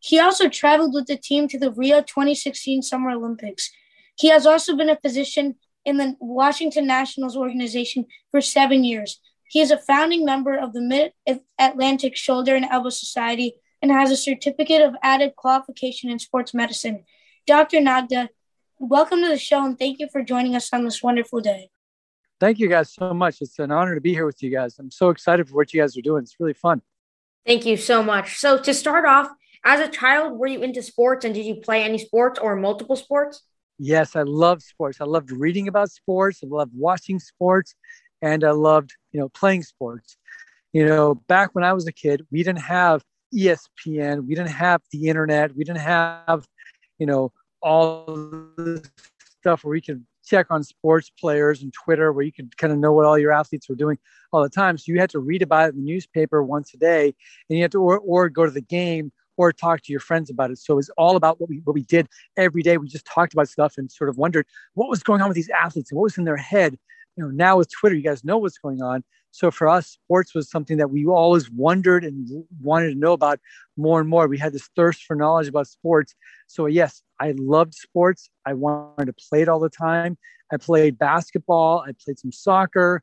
He 0.00 0.18
also 0.18 0.48
traveled 0.48 0.94
with 0.94 1.06
the 1.06 1.18
team 1.18 1.48
to 1.48 1.58
the 1.58 1.70
Rio 1.70 2.00
2016 2.00 2.80
Summer 2.80 3.10
Olympics. 3.10 3.70
He 4.18 4.28
has 4.28 4.46
also 4.46 4.74
been 4.74 4.88
a 4.88 4.96
physician 4.96 5.56
in 5.84 5.96
the 5.96 6.16
Washington 6.20 6.86
Nationals 6.86 7.36
organization 7.36 8.06
for 8.30 8.40
seven 8.40 8.84
years. 8.84 9.20
He 9.48 9.60
is 9.60 9.70
a 9.70 9.78
founding 9.78 10.24
member 10.24 10.56
of 10.56 10.72
the 10.72 10.80
Mid 10.80 11.12
Atlantic 11.58 12.16
Shoulder 12.16 12.56
and 12.56 12.64
Elbow 12.64 12.90
Society 12.90 13.54
and 13.82 13.90
has 13.90 14.10
a 14.10 14.16
certificate 14.16 14.80
of 14.80 14.94
added 15.02 15.36
qualification 15.36 16.08
in 16.08 16.18
sports 16.18 16.54
medicine. 16.54 17.04
Dr. 17.46 17.80
Nagda, 17.80 18.30
welcome 18.78 19.20
to 19.20 19.28
the 19.28 19.38
show 19.38 19.64
and 19.64 19.78
thank 19.78 19.98
you 19.98 20.08
for 20.10 20.22
joining 20.22 20.54
us 20.54 20.70
on 20.72 20.84
this 20.84 21.02
wonderful 21.02 21.40
day. 21.40 21.70
Thank 22.40 22.58
you 22.58 22.68
guys 22.68 22.92
so 22.92 23.12
much. 23.12 23.40
It's 23.40 23.58
an 23.58 23.70
honor 23.70 23.94
to 23.94 24.00
be 24.00 24.12
here 24.12 24.26
with 24.26 24.42
you 24.42 24.50
guys. 24.50 24.78
I'm 24.78 24.90
so 24.90 25.10
excited 25.10 25.48
for 25.48 25.54
what 25.54 25.72
you 25.72 25.80
guys 25.80 25.96
are 25.96 26.02
doing. 26.02 26.22
It's 26.22 26.36
really 26.40 26.54
fun. 26.54 26.82
Thank 27.46 27.66
you 27.66 27.76
so 27.76 28.02
much. 28.02 28.38
So, 28.38 28.58
to 28.58 28.72
start 28.74 29.04
off, 29.04 29.28
as 29.64 29.80
a 29.80 29.88
child, 29.88 30.38
were 30.38 30.46
you 30.46 30.62
into 30.62 30.82
sports 30.82 31.24
and 31.24 31.34
did 31.34 31.46
you 31.46 31.56
play 31.56 31.84
any 31.84 31.98
sports 31.98 32.38
or 32.40 32.56
multiple 32.56 32.96
sports? 32.96 33.42
Yes, 33.84 34.14
I 34.14 34.22
love 34.22 34.62
sports. 34.62 35.00
I 35.00 35.04
loved 35.04 35.32
reading 35.32 35.66
about 35.66 35.90
sports. 35.90 36.38
I 36.44 36.46
loved 36.46 36.70
watching 36.72 37.18
sports, 37.18 37.74
and 38.22 38.44
I 38.44 38.52
loved 38.52 38.94
you 39.10 39.18
know 39.18 39.28
playing 39.30 39.64
sports. 39.64 40.16
You 40.72 40.86
know, 40.86 41.16
back 41.26 41.56
when 41.56 41.64
I 41.64 41.72
was 41.72 41.88
a 41.88 41.92
kid, 41.92 42.24
we 42.30 42.44
didn't 42.44 42.60
have 42.60 43.02
ESPN, 43.34 44.28
we 44.28 44.36
didn't 44.36 44.50
have 44.50 44.82
the 44.92 45.08
internet, 45.08 45.56
we 45.56 45.64
didn't 45.64 45.80
have 45.80 46.46
you 47.00 47.06
know 47.06 47.32
all 47.60 48.06
the 48.56 48.88
stuff 49.40 49.64
where 49.64 49.74
you 49.74 49.82
could 49.82 50.06
check 50.24 50.46
on 50.50 50.62
sports 50.62 51.10
players 51.18 51.60
and 51.60 51.72
Twitter, 51.72 52.12
where 52.12 52.24
you 52.24 52.32
could 52.32 52.56
kind 52.56 52.72
of 52.72 52.78
know 52.78 52.92
what 52.92 53.04
all 53.04 53.18
your 53.18 53.32
athletes 53.32 53.68
were 53.68 53.74
doing 53.74 53.98
all 54.32 54.44
the 54.44 54.48
time. 54.48 54.78
So 54.78 54.92
you 54.92 55.00
had 55.00 55.10
to 55.10 55.18
read 55.18 55.42
about 55.42 55.70
it 55.70 55.74
in 55.74 55.84
the 55.84 55.92
newspaper 55.92 56.40
once 56.40 56.72
a 56.72 56.76
day, 56.76 57.06
and 57.50 57.58
you 57.58 57.62
had 57.62 57.72
to 57.72 57.82
or, 57.82 57.98
or 57.98 58.28
go 58.28 58.44
to 58.44 58.52
the 58.52 58.60
game 58.60 59.10
or 59.36 59.52
talk 59.52 59.82
to 59.82 59.92
your 59.92 60.00
friends 60.00 60.30
about 60.30 60.50
it. 60.50 60.58
So 60.58 60.78
it's 60.78 60.90
all 60.96 61.16
about 61.16 61.40
what 61.40 61.48
we 61.48 61.60
what 61.64 61.74
we 61.74 61.82
did 61.82 62.08
every 62.36 62.62
day. 62.62 62.76
We 62.76 62.88
just 62.88 63.06
talked 63.06 63.32
about 63.32 63.48
stuff 63.48 63.74
and 63.78 63.90
sort 63.90 64.10
of 64.10 64.16
wondered 64.16 64.46
what 64.74 64.88
was 64.88 65.02
going 65.02 65.20
on 65.20 65.28
with 65.28 65.36
these 65.36 65.50
athletes 65.50 65.90
and 65.90 65.98
what 65.98 66.04
was 66.04 66.18
in 66.18 66.24
their 66.24 66.36
head. 66.36 66.78
You 67.16 67.24
know, 67.24 67.30
now 67.30 67.58
with 67.58 67.70
Twitter, 67.70 67.94
you 67.94 68.02
guys 68.02 68.24
know 68.24 68.38
what's 68.38 68.58
going 68.58 68.82
on. 68.82 69.04
So 69.32 69.50
for 69.50 69.68
us, 69.68 69.88
sports 69.88 70.34
was 70.34 70.50
something 70.50 70.76
that 70.76 70.90
we 70.90 71.06
always 71.06 71.50
wondered 71.50 72.04
and 72.04 72.44
wanted 72.60 72.90
to 72.90 72.94
know 72.94 73.12
about 73.12 73.40
more 73.76 73.98
and 74.00 74.08
more. 74.08 74.28
We 74.28 74.38
had 74.38 74.52
this 74.52 74.68
thirst 74.76 75.04
for 75.04 75.16
knowledge 75.16 75.48
about 75.48 75.66
sports. 75.66 76.14
So 76.46 76.66
yes, 76.66 77.02
I 77.18 77.34
loved 77.38 77.74
sports. 77.74 78.30
I 78.46 78.52
wanted 78.52 79.06
to 79.06 79.14
play 79.14 79.42
it 79.42 79.48
all 79.48 79.58
the 79.58 79.70
time. 79.70 80.18
I 80.52 80.58
played 80.58 80.98
basketball. 80.98 81.82
I 81.86 81.92
played 82.04 82.18
some 82.18 82.32
soccer 82.32 83.02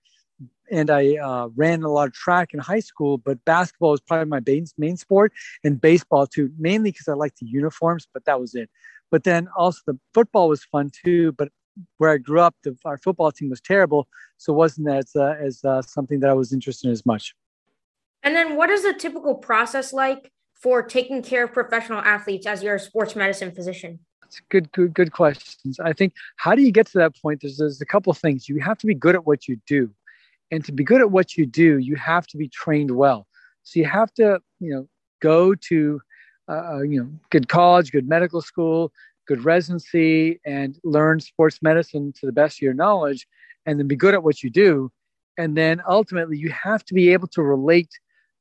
and 0.71 0.89
I 0.89 1.15
uh, 1.15 1.47
ran 1.55 1.83
a 1.83 1.89
lot 1.89 2.07
of 2.07 2.13
track 2.13 2.53
in 2.53 2.59
high 2.59 2.79
school, 2.79 3.17
but 3.17 3.43
basketball 3.45 3.91
was 3.91 4.01
probably 4.01 4.25
my 4.25 4.41
main, 4.45 4.65
main 4.77 4.97
sport 4.97 5.33
and 5.63 5.79
baseball 5.79 6.27
too, 6.27 6.51
mainly 6.57 6.91
because 6.91 7.07
I 7.07 7.13
liked 7.13 7.39
the 7.39 7.47
uniforms, 7.47 8.07
but 8.13 8.25
that 8.25 8.39
was 8.39 8.55
it. 8.55 8.69
But 9.11 9.23
then 9.23 9.47
also 9.57 9.79
the 9.87 9.99
football 10.13 10.49
was 10.49 10.63
fun 10.63 10.91
too, 11.03 11.31
but 11.33 11.49
where 11.97 12.11
I 12.11 12.17
grew 12.17 12.41
up, 12.41 12.55
the, 12.63 12.77
our 12.85 12.97
football 12.97 13.31
team 13.31 13.49
was 13.49 13.61
terrible. 13.61 14.07
So 14.37 14.53
it 14.53 14.57
wasn't 14.57 14.89
as, 14.89 15.11
uh, 15.15 15.35
as 15.39 15.63
uh, 15.63 15.81
something 15.81 16.19
that 16.19 16.29
I 16.29 16.33
was 16.33 16.53
interested 16.53 16.87
in 16.87 16.91
as 16.91 17.05
much. 17.05 17.35
And 18.21 18.35
then 18.35 18.55
what 18.55 18.69
is 18.69 18.83
the 18.83 18.93
typical 18.93 19.35
process 19.35 19.93
like 19.93 20.31
for 20.53 20.83
taking 20.83 21.23
care 21.23 21.45
of 21.45 21.53
professional 21.53 21.99
athletes 21.99 22.45
as 22.45 22.61
your 22.61 22.77
sports 22.77 23.15
medicine 23.15 23.51
physician? 23.53 23.99
good, 24.49 24.71
good, 24.73 24.93
good 24.93 25.11
questions. 25.11 25.79
I 25.79 25.91
think 25.91 26.13
how 26.35 26.53
do 26.53 26.61
you 26.61 26.71
get 26.71 26.85
to 26.87 26.99
that 26.99 27.19
point? 27.19 27.41
There's, 27.41 27.57
there's 27.57 27.81
a 27.81 27.85
couple 27.85 28.11
of 28.11 28.17
things. 28.19 28.47
You 28.47 28.59
have 28.59 28.77
to 28.77 28.85
be 28.85 28.93
good 28.93 29.15
at 29.15 29.25
what 29.25 29.47
you 29.47 29.59
do 29.65 29.89
and 30.51 30.63
to 30.65 30.71
be 30.71 30.83
good 30.83 31.01
at 31.01 31.11
what 31.11 31.37
you 31.37 31.45
do 31.45 31.77
you 31.77 31.95
have 31.95 32.27
to 32.27 32.37
be 32.37 32.47
trained 32.47 32.91
well. 32.91 33.27
So 33.63 33.79
you 33.79 33.85
have 33.85 34.13
to 34.15 34.39
you 34.59 34.73
know 34.73 34.87
go 35.21 35.55
to 35.55 36.01
uh, 36.47 36.71
uh, 36.73 36.81
you 36.81 37.01
know 37.01 37.09
good 37.29 37.49
college 37.49 37.91
good 37.91 38.07
medical 38.07 38.41
school 38.41 38.91
good 39.27 39.45
residency 39.45 40.39
and 40.45 40.79
learn 40.83 41.19
sports 41.19 41.59
medicine 41.61 42.11
to 42.19 42.25
the 42.25 42.31
best 42.31 42.57
of 42.57 42.61
your 42.63 42.73
knowledge 42.73 43.27
and 43.65 43.79
then 43.79 43.87
be 43.87 43.95
good 43.95 44.15
at 44.15 44.23
what 44.23 44.41
you 44.41 44.49
do. 44.49 44.91
And 45.37 45.55
then 45.55 45.83
ultimately 45.87 46.35
you 46.37 46.49
have 46.49 46.83
to 46.85 46.95
be 46.95 47.13
able 47.13 47.27
to 47.27 47.43
relate 47.43 47.91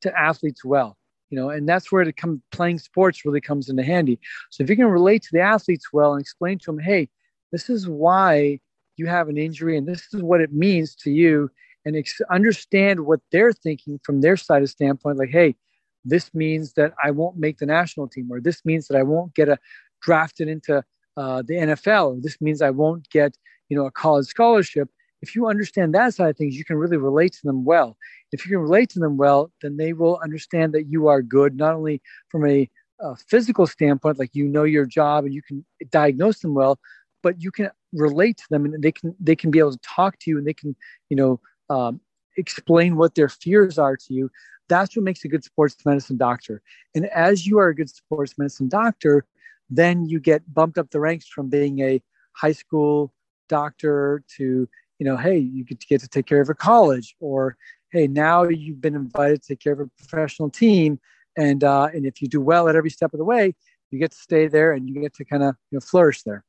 to 0.00 0.18
athletes 0.18 0.64
well 0.64 0.96
you 1.30 1.36
know 1.36 1.50
and 1.50 1.68
that's 1.68 1.92
where 1.92 2.04
the 2.04 2.12
come 2.12 2.40
playing 2.52 2.78
sports 2.78 3.24
really 3.24 3.40
comes 3.40 3.68
into 3.68 3.82
handy. 3.82 4.18
So 4.50 4.62
if 4.62 4.70
you 4.70 4.76
can 4.76 4.86
relate 4.86 5.22
to 5.22 5.28
the 5.32 5.40
athletes 5.40 5.92
well 5.92 6.12
and 6.12 6.20
explain 6.20 6.58
to 6.60 6.66
them 6.66 6.78
hey 6.78 7.08
this 7.52 7.68
is 7.68 7.88
why 7.88 8.60
you 8.96 9.06
have 9.06 9.28
an 9.28 9.38
injury 9.38 9.76
and 9.76 9.86
this 9.86 10.06
is 10.12 10.22
what 10.22 10.40
it 10.40 10.52
means 10.52 10.94
to 10.96 11.10
you 11.10 11.50
and 11.88 11.96
ex- 11.96 12.20
understand 12.30 13.00
what 13.00 13.20
they're 13.32 13.52
thinking 13.52 13.98
from 14.04 14.20
their 14.20 14.36
side 14.36 14.62
of 14.62 14.70
standpoint 14.70 15.18
like 15.18 15.30
hey 15.30 15.56
this 16.04 16.32
means 16.34 16.74
that 16.74 16.92
i 17.02 17.10
won't 17.10 17.36
make 17.36 17.58
the 17.58 17.66
national 17.66 18.06
team 18.06 18.28
or 18.30 18.40
this 18.40 18.64
means 18.64 18.86
that 18.86 18.96
i 18.96 19.02
won't 19.02 19.34
get 19.34 19.48
a 19.48 19.58
drafted 20.00 20.48
into 20.48 20.82
uh, 21.16 21.42
the 21.48 21.54
nfl 21.54 22.16
or 22.16 22.20
this 22.20 22.40
means 22.40 22.62
i 22.62 22.70
won't 22.70 23.08
get 23.10 23.36
you 23.68 23.76
know 23.76 23.86
a 23.86 23.90
college 23.90 24.26
scholarship. 24.26 24.88
If 25.20 25.34
you 25.34 25.48
understand 25.48 25.94
that 25.94 26.14
side 26.14 26.30
of 26.30 26.36
things 26.36 26.56
you 26.56 26.64
can 26.64 26.76
really 26.76 26.96
relate 26.96 27.32
to 27.32 27.40
them 27.42 27.64
well. 27.64 27.96
If 28.30 28.44
you 28.44 28.52
can 28.52 28.60
relate 28.60 28.90
to 28.90 29.00
them 29.00 29.16
well 29.16 29.50
then 29.62 29.76
they 29.76 29.92
will 29.92 30.20
understand 30.22 30.72
that 30.74 30.86
you 30.88 31.08
are 31.08 31.22
good 31.22 31.56
not 31.56 31.74
only 31.74 32.00
from 32.28 32.46
a, 32.46 32.68
a 33.00 33.16
physical 33.16 33.66
standpoint 33.66 34.18
like 34.18 34.34
you 34.34 34.46
know 34.46 34.64
your 34.64 34.86
job 34.86 35.24
and 35.24 35.34
you 35.34 35.42
can 35.42 35.64
diagnose 35.90 36.40
them 36.40 36.54
well 36.54 36.78
but 37.22 37.42
you 37.42 37.50
can 37.50 37.70
relate 37.92 38.36
to 38.36 38.44
them 38.50 38.64
and 38.64 38.82
they 38.82 38.92
can 38.92 39.14
they 39.18 39.34
can 39.34 39.50
be 39.50 39.58
able 39.58 39.72
to 39.72 39.78
talk 39.78 40.18
to 40.20 40.30
you 40.30 40.38
and 40.38 40.46
they 40.46 40.54
can 40.54 40.76
you 41.08 41.16
know 41.16 41.40
um, 41.70 42.00
explain 42.36 42.96
what 42.96 43.14
their 43.14 43.28
fears 43.28 43.78
are 43.78 43.96
to 43.96 44.14
you. 44.14 44.30
That's 44.68 44.94
what 44.96 45.04
makes 45.04 45.24
a 45.24 45.28
good 45.28 45.44
sports 45.44 45.76
medicine 45.84 46.16
doctor. 46.16 46.62
And 46.94 47.06
as 47.06 47.46
you 47.46 47.58
are 47.58 47.68
a 47.68 47.74
good 47.74 47.90
sports 47.90 48.36
medicine 48.38 48.68
doctor, 48.68 49.24
then 49.70 50.06
you 50.06 50.20
get 50.20 50.42
bumped 50.52 50.78
up 50.78 50.90
the 50.90 51.00
ranks 51.00 51.26
from 51.26 51.48
being 51.48 51.80
a 51.80 52.02
high 52.32 52.52
school 52.52 53.12
doctor 53.48 54.22
to, 54.36 54.68
you 54.98 55.06
know, 55.06 55.16
hey, 55.16 55.38
you 55.38 55.64
get 55.64 55.80
to 55.80 55.86
get 55.86 56.00
to 56.00 56.08
take 56.08 56.26
care 56.26 56.40
of 56.40 56.48
a 56.48 56.54
college, 56.54 57.16
or 57.20 57.56
hey, 57.90 58.06
now 58.06 58.44
you've 58.44 58.80
been 58.80 58.94
invited 58.94 59.42
to 59.42 59.48
take 59.48 59.60
care 59.60 59.72
of 59.72 59.80
a 59.80 59.86
professional 59.98 60.50
team, 60.50 61.00
and 61.36 61.64
uh, 61.64 61.88
and 61.92 62.06
if 62.06 62.20
you 62.20 62.28
do 62.28 62.40
well 62.40 62.68
at 62.68 62.76
every 62.76 62.90
step 62.90 63.12
of 63.12 63.18
the 63.18 63.24
way, 63.24 63.54
you 63.90 63.98
get 63.98 64.12
to 64.12 64.18
stay 64.18 64.48
there 64.48 64.72
and 64.72 64.88
you 64.88 65.00
get 65.00 65.14
to 65.14 65.24
kind 65.24 65.42
of 65.42 65.54
you 65.70 65.76
know 65.76 65.80
flourish 65.80 66.22
there. 66.22 66.44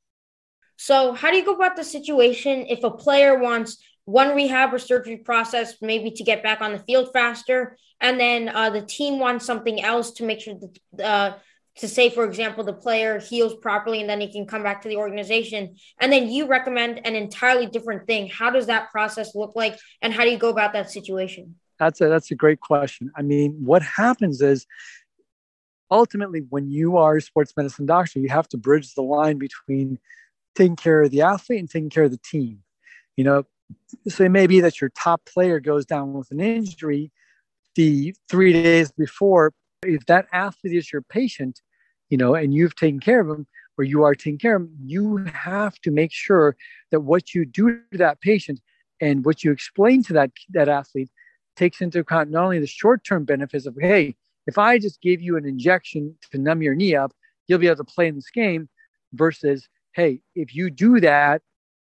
So, 0.78 1.14
how 1.14 1.32
do 1.32 1.38
you 1.38 1.46
go 1.46 1.54
about 1.54 1.76
the 1.76 1.84
situation 1.84 2.66
if 2.70 2.84
a 2.84 2.92
player 2.92 3.38
wants 3.38 3.84
one 4.10 4.36
rehab 4.36 4.74
or 4.74 4.80
surgery 4.80 5.18
process, 5.18 5.76
maybe 5.82 6.10
to 6.12 6.24
get 6.24 6.42
back 6.42 6.62
on 6.62 6.72
the 6.72 6.80
field 6.80 7.10
faster, 7.14 7.78
and 8.02 8.20
then 8.20 8.50
uh, 8.50 8.70
the 8.70 8.82
team 8.82 9.20
wants 9.20 9.46
something 9.46 9.84
else 9.84 10.12
to 10.12 10.24
make 10.24 10.42
sure 10.42 10.56
that 10.56 11.04
uh, 11.04 11.38
to 11.78 11.88
say, 11.88 12.10
for 12.10 12.26
example, 12.26 12.64
the 12.64 12.74
player 12.74 13.20
heals 13.20 13.56
properly 13.56 14.02
and 14.02 14.10
then 14.10 14.20
he 14.20 14.32
can 14.32 14.46
come 14.46 14.64
back 14.64 14.82
to 14.82 14.90
the 14.90 14.98
organization, 14.98 15.76
and 16.00 16.12
then 16.12 16.30
you 16.30 16.48
recommend 16.48 17.06
an 17.06 17.16
entirely 17.16 17.68
different 17.68 18.08
thing. 18.08 18.28
How 18.28 18.50
does 18.50 18.66
that 18.66 18.90
process 18.92 19.36
look 19.36 19.54
like, 19.56 19.78
and 20.02 20.14
how 20.14 20.24
do 20.24 20.32
you 20.32 20.38
go 20.38 20.50
about 20.50 20.74
that 20.74 20.90
situation? 20.90 21.56
That's 21.78 22.02
a 22.02 22.10
that's 22.10 22.32
a 22.32 22.36
great 22.36 22.60
question. 22.60 23.12
I 23.16 23.22
mean, 23.22 23.52
what 23.64 23.82
happens 23.82 24.42
is 24.42 24.66
ultimately 25.92 26.42
when 26.50 26.70
you 26.70 26.98
are 26.98 27.18
a 27.18 27.22
sports 27.22 27.54
medicine 27.56 27.86
doctor, 27.86 28.20
you 28.20 28.30
have 28.30 28.50
to 28.50 28.58
bridge 28.58 28.94
the 28.96 29.04
line 29.04 29.38
between 29.38 30.00
taking 30.56 30.76
care 30.76 31.02
of 31.04 31.12
the 31.12 31.22
athlete 31.22 31.60
and 31.60 31.70
taking 31.70 31.90
care 31.90 32.06
of 32.06 32.12
the 32.12 32.24
team. 32.34 32.64
You 33.16 33.24
know, 33.24 33.44
so 34.08 34.24
it 34.24 34.30
may 34.30 34.48
be 34.48 34.60
that 34.62 34.82
your 34.82 34.90
top 34.92 35.26
player 35.26 35.60
goes 35.60 35.86
down 35.86 36.14
with 36.14 36.32
an 36.32 36.40
injury 36.40 37.12
the 37.76 38.16
three 38.30 38.54
days 38.54 38.92
before. 38.92 39.54
If 39.84 40.06
that 40.08 40.28
athlete 40.34 40.76
is 40.76 40.92
your 40.92 41.02
patient, 41.02 41.62
you 42.10 42.18
know, 42.18 42.36
and 42.36 42.54
you've 42.54 42.76
taken 42.76 43.00
care 43.00 43.22
of 43.22 43.30
him, 43.30 43.48
or 43.78 43.84
you 43.84 44.04
are 44.04 44.16
taking 44.16 44.38
care 44.38 44.58
of 44.58 44.64
him, 44.64 44.76
you 44.84 45.18
have 45.34 45.80
to 45.82 45.92
make 45.92 46.12
sure 46.12 46.56
that 46.92 47.02
what 47.02 47.34
you 47.34 47.46
do 47.46 47.80
to 47.92 47.98
that 47.98 48.20
patient 48.20 48.60
and 49.00 49.24
what 49.24 49.44
you 49.44 49.52
explain 49.52 50.04
to 50.04 50.14
that 50.14 50.32
that 50.50 50.68
athlete 50.68 51.10
takes 51.56 51.80
into 51.80 52.00
account 52.00 52.30
not 52.30 52.44
only 52.44 52.60
the 52.60 52.68
short-term 52.68 53.24
benefits 53.24 53.66
of 53.66 53.78
hey, 53.80 54.16
if 54.48 54.58
I 54.58 54.80
just 54.80 55.02
gave 55.02 55.22
you 55.22 55.38
an 55.38 55.46
injection 55.46 56.16
to 56.32 56.38
numb 56.38 56.62
your 56.62 56.76
knee 56.76 56.96
up, 56.96 57.14
you'll 57.48 57.60
be 57.60 57.68
able 57.68 57.78
to 57.78 57.84
play 57.84 58.08
in 58.08 58.16
this 58.16 58.30
game, 58.30 58.68
versus 59.14 59.70
hey, 59.94 60.22
if 60.36 60.54
you 60.54 60.70
do 60.70 61.00
that 61.00 61.42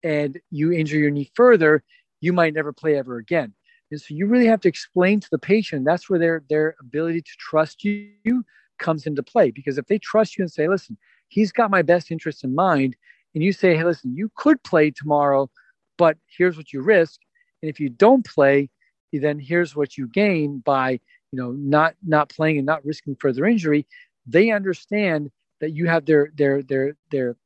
and 0.02 0.38
you 0.50 0.72
injure 0.72 0.98
your 0.98 1.10
knee 1.10 1.30
further, 1.34 1.82
you 2.20 2.32
might 2.32 2.54
never 2.54 2.72
play 2.72 2.96
ever 2.96 3.16
again. 3.18 3.54
And 3.90 4.00
so 4.00 4.14
you 4.14 4.26
really 4.26 4.46
have 4.46 4.60
to 4.62 4.68
explain 4.68 5.20
to 5.20 5.28
the 5.30 5.38
patient 5.38 5.84
that's 5.84 6.10
where 6.10 6.18
their 6.18 6.42
their 6.48 6.76
ability 6.80 7.22
to 7.22 7.30
trust 7.38 7.84
you 7.84 8.44
comes 8.78 9.06
into 9.06 9.22
play. 9.22 9.50
Because 9.50 9.78
if 9.78 9.86
they 9.86 9.98
trust 9.98 10.36
you 10.36 10.42
and 10.42 10.52
say, 10.52 10.68
listen, 10.68 10.96
he's 11.28 11.52
got 11.52 11.70
my 11.70 11.82
best 11.82 12.10
interest 12.10 12.44
in 12.44 12.54
mind, 12.54 12.96
and 13.34 13.42
you 13.42 13.52
say, 13.52 13.76
hey, 13.76 13.84
listen, 13.84 14.14
you 14.14 14.30
could 14.36 14.62
play 14.62 14.90
tomorrow, 14.90 15.50
but 15.96 16.16
here's 16.36 16.56
what 16.56 16.72
you 16.72 16.82
risk. 16.82 17.20
And 17.62 17.70
if 17.70 17.80
you 17.80 17.88
don't 17.88 18.24
play, 18.24 18.70
then 19.12 19.38
here's 19.38 19.74
what 19.74 19.96
you 19.96 20.06
gain 20.06 20.58
by 20.58 21.00
you 21.32 21.38
know 21.38 21.52
not 21.52 21.94
not 22.06 22.28
playing 22.28 22.58
and 22.58 22.66
not 22.66 22.84
risking 22.84 23.16
further 23.18 23.46
injury. 23.46 23.86
They 24.26 24.50
understand 24.50 25.30
that 25.60 25.70
you 25.70 25.86
have 25.86 26.04
their 26.04 26.30
their 26.34 26.62
their 26.62 26.94
their 27.10 27.36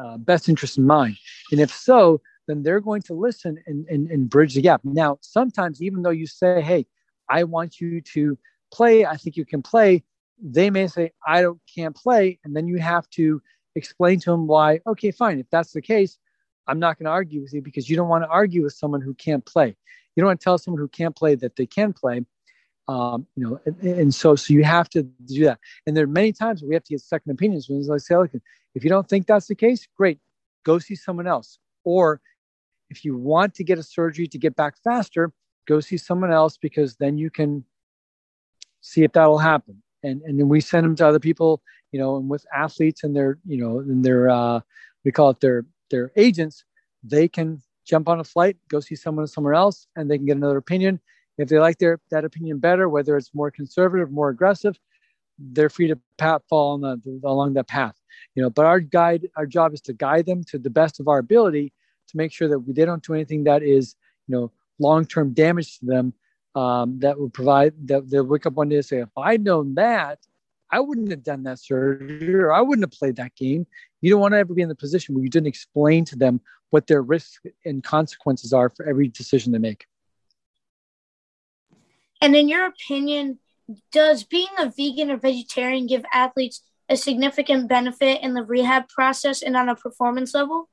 uh, 0.00 0.16
best 0.18 0.48
interest 0.48 0.78
in 0.78 0.86
mind. 0.86 1.16
And 1.50 1.60
if 1.60 1.74
so, 1.74 2.20
then 2.46 2.62
they're 2.62 2.80
going 2.80 3.02
to 3.02 3.14
listen 3.14 3.58
and, 3.66 3.86
and, 3.88 4.10
and 4.10 4.30
bridge 4.30 4.54
the 4.54 4.62
gap. 4.62 4.80
Now, 4.84 5.18
sometimes, 5.20 5.82
even 5.82 6.02
though 6.02 6.10
you 6.10 6.26
say, 6.26 6.60
hey, 6.60 6.86
I 7.28 7.44
want 7.44 7.80
you 7.80 8.00
to 8.00 8.38
play, 8.72 9.04
I 9.04 9.16
think 9.16 9.36
you 9.36 9.44
can 9.44 9.62
play, 9.62 10.04
they 10.40 10.70
may 10.70 10.86
say, 10.86 11.12
I 11.26 11.42
don't 11.42 11.60
can't 11.72 11.96
play. 11.96 12.38
And 12.44 12.54
then 12.54 12.68
you 12.68 12.78
have 12.78 13.08
to 13.10 13.40
explain 13.74 14.20
to 14.20 14.30
them 14.30 14.46
why, 14.46 14.80
okay, 14.86 15.10
fine. 15.10 15.38
If 15.38 15.46
that's 15.50 15.72
the 15.72 15.82
case, 15.82 16.18
I'm 16.66 16.78
not 16.78 16.98
going 16.98 17.06
to 17.06 17.10
argue 17.10 17.42
with 17.42 17.52
you 17.52 17.62
because 17.62 17.88
you 17.88 17.96
don't 17.96 18.08
want 18.08 18.24
to 18.24 18.28
argue 18.28 18.62
with 18.62 18.72
someone 18.74 19.00
who 19.00 19.14
can't 19.14 19.44
play. 19.44 19.76
You 20.14 20.20
don't 20.20 20.28
want 20.28 20.40
to 20.40 20.44
tell 20.44 20.58
someone 20.58 20.80
who 20.80 20.88
can't 20.88 21.14
play 21.14 21.34
that 21.36 21.56
they 21.56 21.66
can 21.66 21.92
play. 21.92 22.24
Um, 22.88 23.26
you 23.34 23.44
know, 23.44 23.60
and, 23.66 23.80
and, 23.82 24.14
so 24.14 24.36
so 24.36 24.54
you 24.54 24.62
have 24.62 24.88
to 24.90 25.02
do 25.02 25.44
that. 25.44 25.58
And 25.86 25.96
there 25.96 26.04
are 26.04 26.08
many 26.08 26.32
times 26.32 26.62
we 26.62 26.72
have 26.74 26.84
to 26.84 26.94
get 26.94 27.00
second 27.00 27.32
opinions. 27.32 27.68
When 27.68 27.84
I 27.92 27.98
say, 27.98 28.16
look, 28.16 28.30
if 28.76 28.84
you 28.84 28.90
don't 28.90 29.08
think 29.08 29.26
that's 29.26 29.46
the 29.46 29.54
case, 29.54 29.88
great, 29.96 30.20
go 30.62 30.78
see 30.78 30.94
someone 30.94 31.26
else. 31.26 31.58
Or 31.82 32.20
if 32.90 33.06
you 33.06 33.16
want 33.16 33.54
to 33.54 33.64
get 33.64 33.78
a 33.78 33.82
surgery 33.82 34.26
to 34.28 34.38
get 34.38 34.54
back 34.54 34.74
faster, 34.84 35.32
go 35.66 35.80
see 35.80 35.96
someone 35.96 36.30
else 36.30 36.58
because 36.58 36.94
then 36.96 37.16
you 37.16 37.30
can 37.30 37.64
see 38.82 39.02
if 39.02 39.12
that 39.12 39.24
will 39.24 39.38
happen. 39.38 39.82
And 40.02 40.20
and 40.22 40.38
then 40.38 40.50
we 40.50 40.60
send 40.60 40.84
them 40.84 40.94
to 40.96 41.08
other 41.08 41.18
people, 41.18 41.62
you 41.90 41.98
know, 41.98 42.16
and 42.16 42.28
with 42.28 42.44
athletes 42.54 43.02
and 43.02 43.16
their, 43.16 43.38
you 43.46 43.56
know, 43.56 43.78
and 43.78 44.04
their 44.04 44.28
uh, 44.28 44.60
we 45.04 45.10
call 45.10 45.30
it 45.30 45.40
their 45.40 45.64
their 45.90 46.12
agents, 46.14 46.64
they 47.02 47.28
can 47.28 47.62
jump 47.86 48.10
on 48.10 48.20
a 48.20 48.24
flight, 48.24 48.58
go 48.68 48.80
see 48.80 48.94
someone 48.94 49.26
somewhere 49.26 49.54
else, 49.54 49.86
and 49.96 50.10
they 50.10 50.18
can 50.18 50.26
get 50.26 50.36
another 50.36 50.58
opinion. 50.58 51.00
If 51.38 51.48
they 51.48 51.58
like 51.58 51.78
their 51.78 51.98
that 52.10 52.26
opinion 52.26 52.58
better, 52.58 52.90
whether 52.90 53.16
it's 53.16 53.34
more 53.34 53.50
conservative, 53.50 54.10
more 54.10 54.28
aggressive, 54.28 54.78
they're 55.38 55.70
free 55.70 55.88
to 55.88 55.98
pat, 56.18 56.42
fall 56.46 56.74
on 56.74 56.80
the, 56.82 57.20
along 57.24 57.54
that 57.54 57.68
path 57.68 57.96
you 58.34 58.42
know 58.42 58.50
but 58.50 58.64
our 58.64 58.80
guide 58.80 59.28
our 59.36 59.46
job 59.46 59.72
is 59.72 59.80
to 59.80 59.92
guide 59.92 60.26
them 60.26 60.42
to 60.44 60.58
the 60.58 60.70
best 60.70 61.00
of 61.00 61.08
our 61.08 61.18
ability 61.18 61.72
to 62.08 62.16
make 62.16 62.32
sure 62.32 62.48
that 62.48 62.58
we, 62.58 62.72
they 62.72 62.84
don't 62.84 63.02
do 63.02 63.14
anything 63.14 63.44
that 63.44 63.62
is 63.62 63.96
you 64.26 64.34
know 64.34 64.50
long-term 64.78 65.32
damage 65.32 65.78
to 65.78 65.86
them 65.86 66.12
um, 66.54 66.98
that 67.00 67.18
would 67.18 67.34
provide 67.34 67.74
that 67.86 68.08
they'll 68.08 68.24
wake 68.24 68.46
up 68.46 68.54
one 68.54 68.68
day 68.68 68.76
and 68.76 68.84
say 68.84 68.98
if 68.98 69.08
i'd 69.16 69.44
known 69.44 69.74
that 69.74 70.18
I 70.70 70.80
wouldn't 70.80 71.10
have 71.10 71.22
done 71.22 71.44
that 71.44 71.60
surgery 71.60 72.34
or 72.34 72.52
I 72.52 72.60
wouldn't 72.60 72.82
have 72.84 72.98
played 72.98 73.16
that 73.16 73.34
game. 73.36 73.66
You 74.00 74.10
don't 74.10 74.20
want 74.20 74.32
to 74.34 74.38
ever 74.38 74.54
be 74.54 74.62
in 74.62 74.68
the 74.68 74.74
position 74.74 75.14
where 75.14 75.22
you 75.22 75.30
didn't 75.30 75.46
explain 75.46 76.04
to 76.06 76.16
them 76.16 76.40
what 76.70 76.86
their 76.86 77.02
risks 77.02 77.38
and 77.64 77.82
consequences 77.82 78.52
are 78.52 78.70
for 78.70 78.86
every 78.86 79.08
decision 79.08 79.52
they 79.52 79.58
make. 79.58 79.86
And 82.20 82.34
in 82.34 82.48
your 82.48 82.66
opinion, 82.66 83.38
does 83.92 84.24
being 84.24 84.48
a 84.58 84.70
vegan 84.70 85.10
or 85.10 85.16
vegetarian 85.16 85.86
give 85.86 86.04
athletes 86.12 86.62
a 86.88 86.96
significant 86.96 87.68
benefit 87.68 88.22
in 88.22 88.34
the 88.34 88.42
rehab 88.42 88.88
process 88.88 89.42
and 89.42 89.56
on 89.56 89.68
a 89.68 89.74
performance 89.74 90.34
level? 90.34 90.68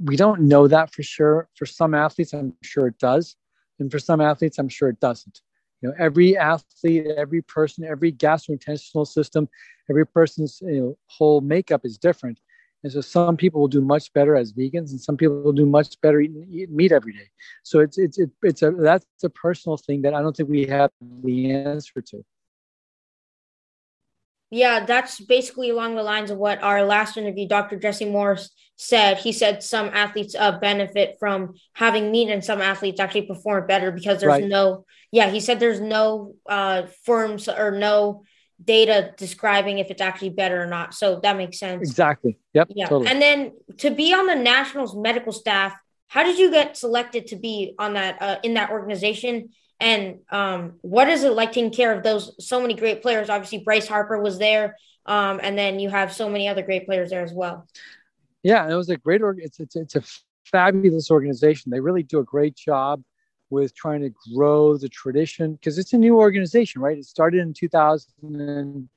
We 0.00 0.16
don't 0.16 0.42
know 0.42 0.68
that 0.68 0.92
for 0.92 1.02
sure. 1.02 1.48
For 1.56 1.66
some 1.66 1.94
athletes, 1.94 2.32
I'm 2.32 2.54
sure 2.62 2.86
it 2.86 2.98
does. 2.98 3.36
And 3.78 3.90
for 3.90 3.98
some 3.98 4.20
athletes, 4.20 4.58
I'm 4.58 4.68
sure 4.68 4.88
it 4.88 5.00
doesn't. 5.00 5.40
You 5.80 5.88
know, 5.88 5.94
every 5.98 6.36
athlete, 6.36 7.06
every 7.16 7.42
person, 7.42 7.84
every 7.84 8.12
gastrointestinal 8.12 9.06
system, 9.06 9.48
every 9.90 10.06
person's 10.06 10.60
you 10.62 10.80
know, 10.80 10.98
whole 11.06 11.40
makeup 11.40 11.82
is 11.84 11.98
different. 11.98 12.40
And 12.84 12.92
so 12.92 13.00
some 13.00 13.36
people 13.36 13.60
will 13.60 13.68
do 13.68 13.80
much 13.80 14.12
better 14.12 14.34
as 14.34 14.52
vegans, 14.52 14.90
and 14.90 15.00
some 15.00 15.16
people 15.16 15.40
will 15.42 15.52
do 15.52 15.66
much 15.66 16.00
better 16.00 16.20
eating, 16.20 16.46
eating 16.50 16.74
meat 16.74 16.90
every 16.90 17.12
day. 17.12 17.28
So 17.62 17.78
it's 17.78 17.96
it's 17.96 18.18
it, 18.18 18.30
it's 18.42 18.62
a 18.62 18.72
that's 18.72 19.06
a 19.22 19.30
personal 19.30 19.76
thing 19.76 20.02
that 20.02 20.14
I 20.14 20.20
don't 20.20 20.36
think 20.36 20.48
we 20.48 20.66
have 20.66 20.90
the 21.00 21.52
answer 21.52 22.00
to. 22.00 22.24
Yeah, 24.52 24.84
that's 24.84 25.18
basically 25.18 25.70
along 25.70 25.94
the 25.94 26.02
lines 26.02 26.30
of 26.30 26.36
what 26.36 26.62
our 26.62 26.84
last 26.84 27.16
interview, 27.16 27.48
Dr. 27.48 27.78
Jesse 27.78 28.04
Morris 28.04 28.50
said. 28.76 29.16
He 29.16 29.32
said 29.32 29.62
some 29.62 29.88
athletes 29.94 30.36
uh, 30.38 30.58
benefit 30.58 31.16
from 31.18 31.54
having 31.72 32.12
meat, 32.12 32.28
and 32.28 32.44
some 32.44 32.60
athletes 32.60 33.00
actually 33.00 33.22
perform 33.22 33.66
better 33.66 33.90
because 33.90 34.20
there's 34.20 34.28
right. 34.28 34.44
no. 34.44 34.84
Yeah, 35.10 35.30
he 35.30 35.40
said 35.40 35.58
there's 35.58 35.80
no 35.80 36.34
uh, 36.46 36.82
firms 37.04 37.48
or 37.48 37.70
no 37.70 38.24
data 38.62 39.14
describing 39.16 39.78
if 39.78 39.90
it's 39.90 40.02
actually 40.02 40.30
better 40.30 40.62
or 40.62 40.66
not. 40.66 40.92
So 40.92 41.18
that 41.22 41.38
makes 41.38 41.58
sense. 41.58 41.88
Exactly. 41.88 42.38
Yep. 42.52 42.68
Yeah. 42.74 42.88
Totally. 42.88 43.10
And 43.10 43.22
then 43.22 43.52
to 43.78 43.90
be 43.90 44.12
on 44.12 44.26
the 44.26 44.36
Nationals 44.36 44.94
medical 44.94 45.32
staff, 45.32 45.74
how 46.08 46.24
did 46.24 46.38
you 46.38 46.50
get 46.50 46.76
selected 46.76 47.28
to 47.28 47.36
be 47.36 47.74
on 47.78 47.94
that 47.94 48.20
uh, 48.20 48.36
in 48.42 48.52
that 48.52 48.68
organization? 48.68 49.48
And 49.82 50.20
um, 50.30 50.74
what 50.82 51.08
is 51.08 51.24
it 51.24 51.32
like 51.32 51.50
taking 51.50 51.72
care 51.72 51.92
of 51.92 52.04
those 52.04 52.36
so 52.38 52.62
many 52.62 52.74
great 52.74 53.02
players? 53.02 53.28
Obviously, 53.28 53.58
Bryce 53.58 53.88
Harper 53.88 54.22
was 54.22 54.38
there, 54.38 54.76
um, 55.06 55.40
and 55.42 55.58
then 55.58 55.80
you 55.80 55.90
have 55.90 56.12
so 56.12 56.28
many 56.28 56.46
other 56.46 56.62
great 56.62 56.86
players 56.86 57.10
there 57.10 57.24
as 57.24 57.32
well. 57.32 57.66
Yeah, 58.44 58.70
it 58.70 58.74
was 58.76 58.88
a 58.90 58.96
great. 58.96 59.22
Org- 59.22 59.40
it's, 59.42 59.58
it's 59.58 59.74
it's 59.74 59.96
a 59.96 60.04
fabulous 60.44 61.10
organization. 61.10 61.72
They 61.72 61.80
really 61.80 62.04
do 62.04 62.20
a 62.20 62.24
great 62.24 62.54
job 62.54 63.02
with 63.50 63.74
trying 63.74 64.02
to 64.02 64.12
grow 64.32 64.76
the 64.76 64.88
tradition 64.88 65.54
because 65.54 65.78
it's 65.78 65.92
a 65.92 65.98
new 65.98 66.16
organization, 66.16 66.80
right? 66.80 66.96
It 66.96 67.04
started 67.04 67.40
in 67.40 67.52
2000, 67.52 68.06
and, 68.22 68.88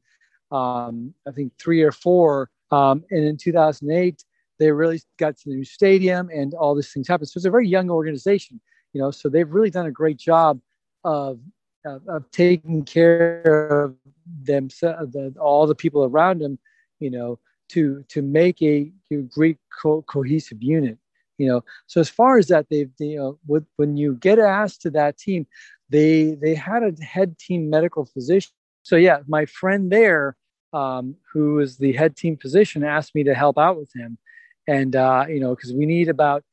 um, 0.52 1.16
I 1.28 1.32
think 1.32 1.54
three 1.58 1.82
or 1.82 1.92
four, 1.92 2.52
um, 2.70 3.04
and 3.10 3.26
in 3.26 3.38
2008 3.38 4.24
they 4.60 4.72
really 4.72 5.02
got 5.18 5.36
to 5.36 5.50
the 5.50 5.56
new 5.56 5.66
stadium 5.66 6.30
and 6.30 6.54
all 6.54 6.76
these 6.76 6.94
things 6.94 7.08
happened. 7.08 7.28
So 7.28 7.40
it's 7.40 7.46
a 7.46 7.50
very 7.50 7.68
young 7.68 7.90
organization, 7.90 8.62
you 8.94 9.02
know. 9.02 9.10
So 9.10 9.30
they've 9.30 9.50
really 9.50 9.72
done 9.72 9.88
a 9.88 9.92
great 9.92 10.18
job 10.18 10.62
of 11.06 11.40
of, 11.86 12.02
of 12.10 12.32
taking 12.32 12.84
care 12.84 13.70
of 13.72 13.96
them, 14.42 14.68
the, 14.82 15.34
all 15.40 15.68
the 15.68 15.76
people 15.76 16.04
around 16.04 16.40
them, 16.40 16.58
you 17.00 17.12
know, 17.12 17.40
to 17.70 18.04
to 18.10 18.22
make 18.22 18.62
a, 18.62 18.92
a 19.12 19.16
great 19.18 19.58
co- 19.82 20.02
cohesive 20.04 20.62
unit 20.62 20.98
you 21.38 21.48
know. 21.48 21.64
So 21.88 22.00
as 22.00 22.10
far 22.10 22.38
as 22.38 22.48
that 22.48 22.68
they've 22.70 22.92
you 23.00 23.18
know 23.18 23.40
with, 23.48 23.66
when 23.78 23.98
you 23.98 24.16
get 24.16 24.40
asked 24.40 24.82
to 24.84 24.90
that 24.92 25.18
team 25.18 25.48
they 25.90 26.36
they 26.42 26.56
had 26.56 26.84
a 26.84 26.94
head 27.04 27.38
team 27.38 27.70
medical 27.70 28.06
physician. 28.06 28.54
So 28.84 28.96
yeah 28.96 29.20
my 29.28 29.46
friend 29.46 29.92
there 29.92 30.36
um, 30.74 31.16
who 31.32 31.60
is 31.60 31.78
the 31.78 31.94
head 31.94 32.16
team 32.16 32.38
physician 32.38 32.84
asked 32.84 33.16
me 33.16 33.24
to 33.24 33.34
help 33.34 33.58
out 33.58 33.78
with 33.78 33.92
him. 33.96 34.18
And 34.68 34.96
uh, 34.96 35.26
you 35.28 35.40
know 35.40 35.56
because 35.56 35.74
we 35.74 35.86
need 35.86 36.10
about 36.10 36.44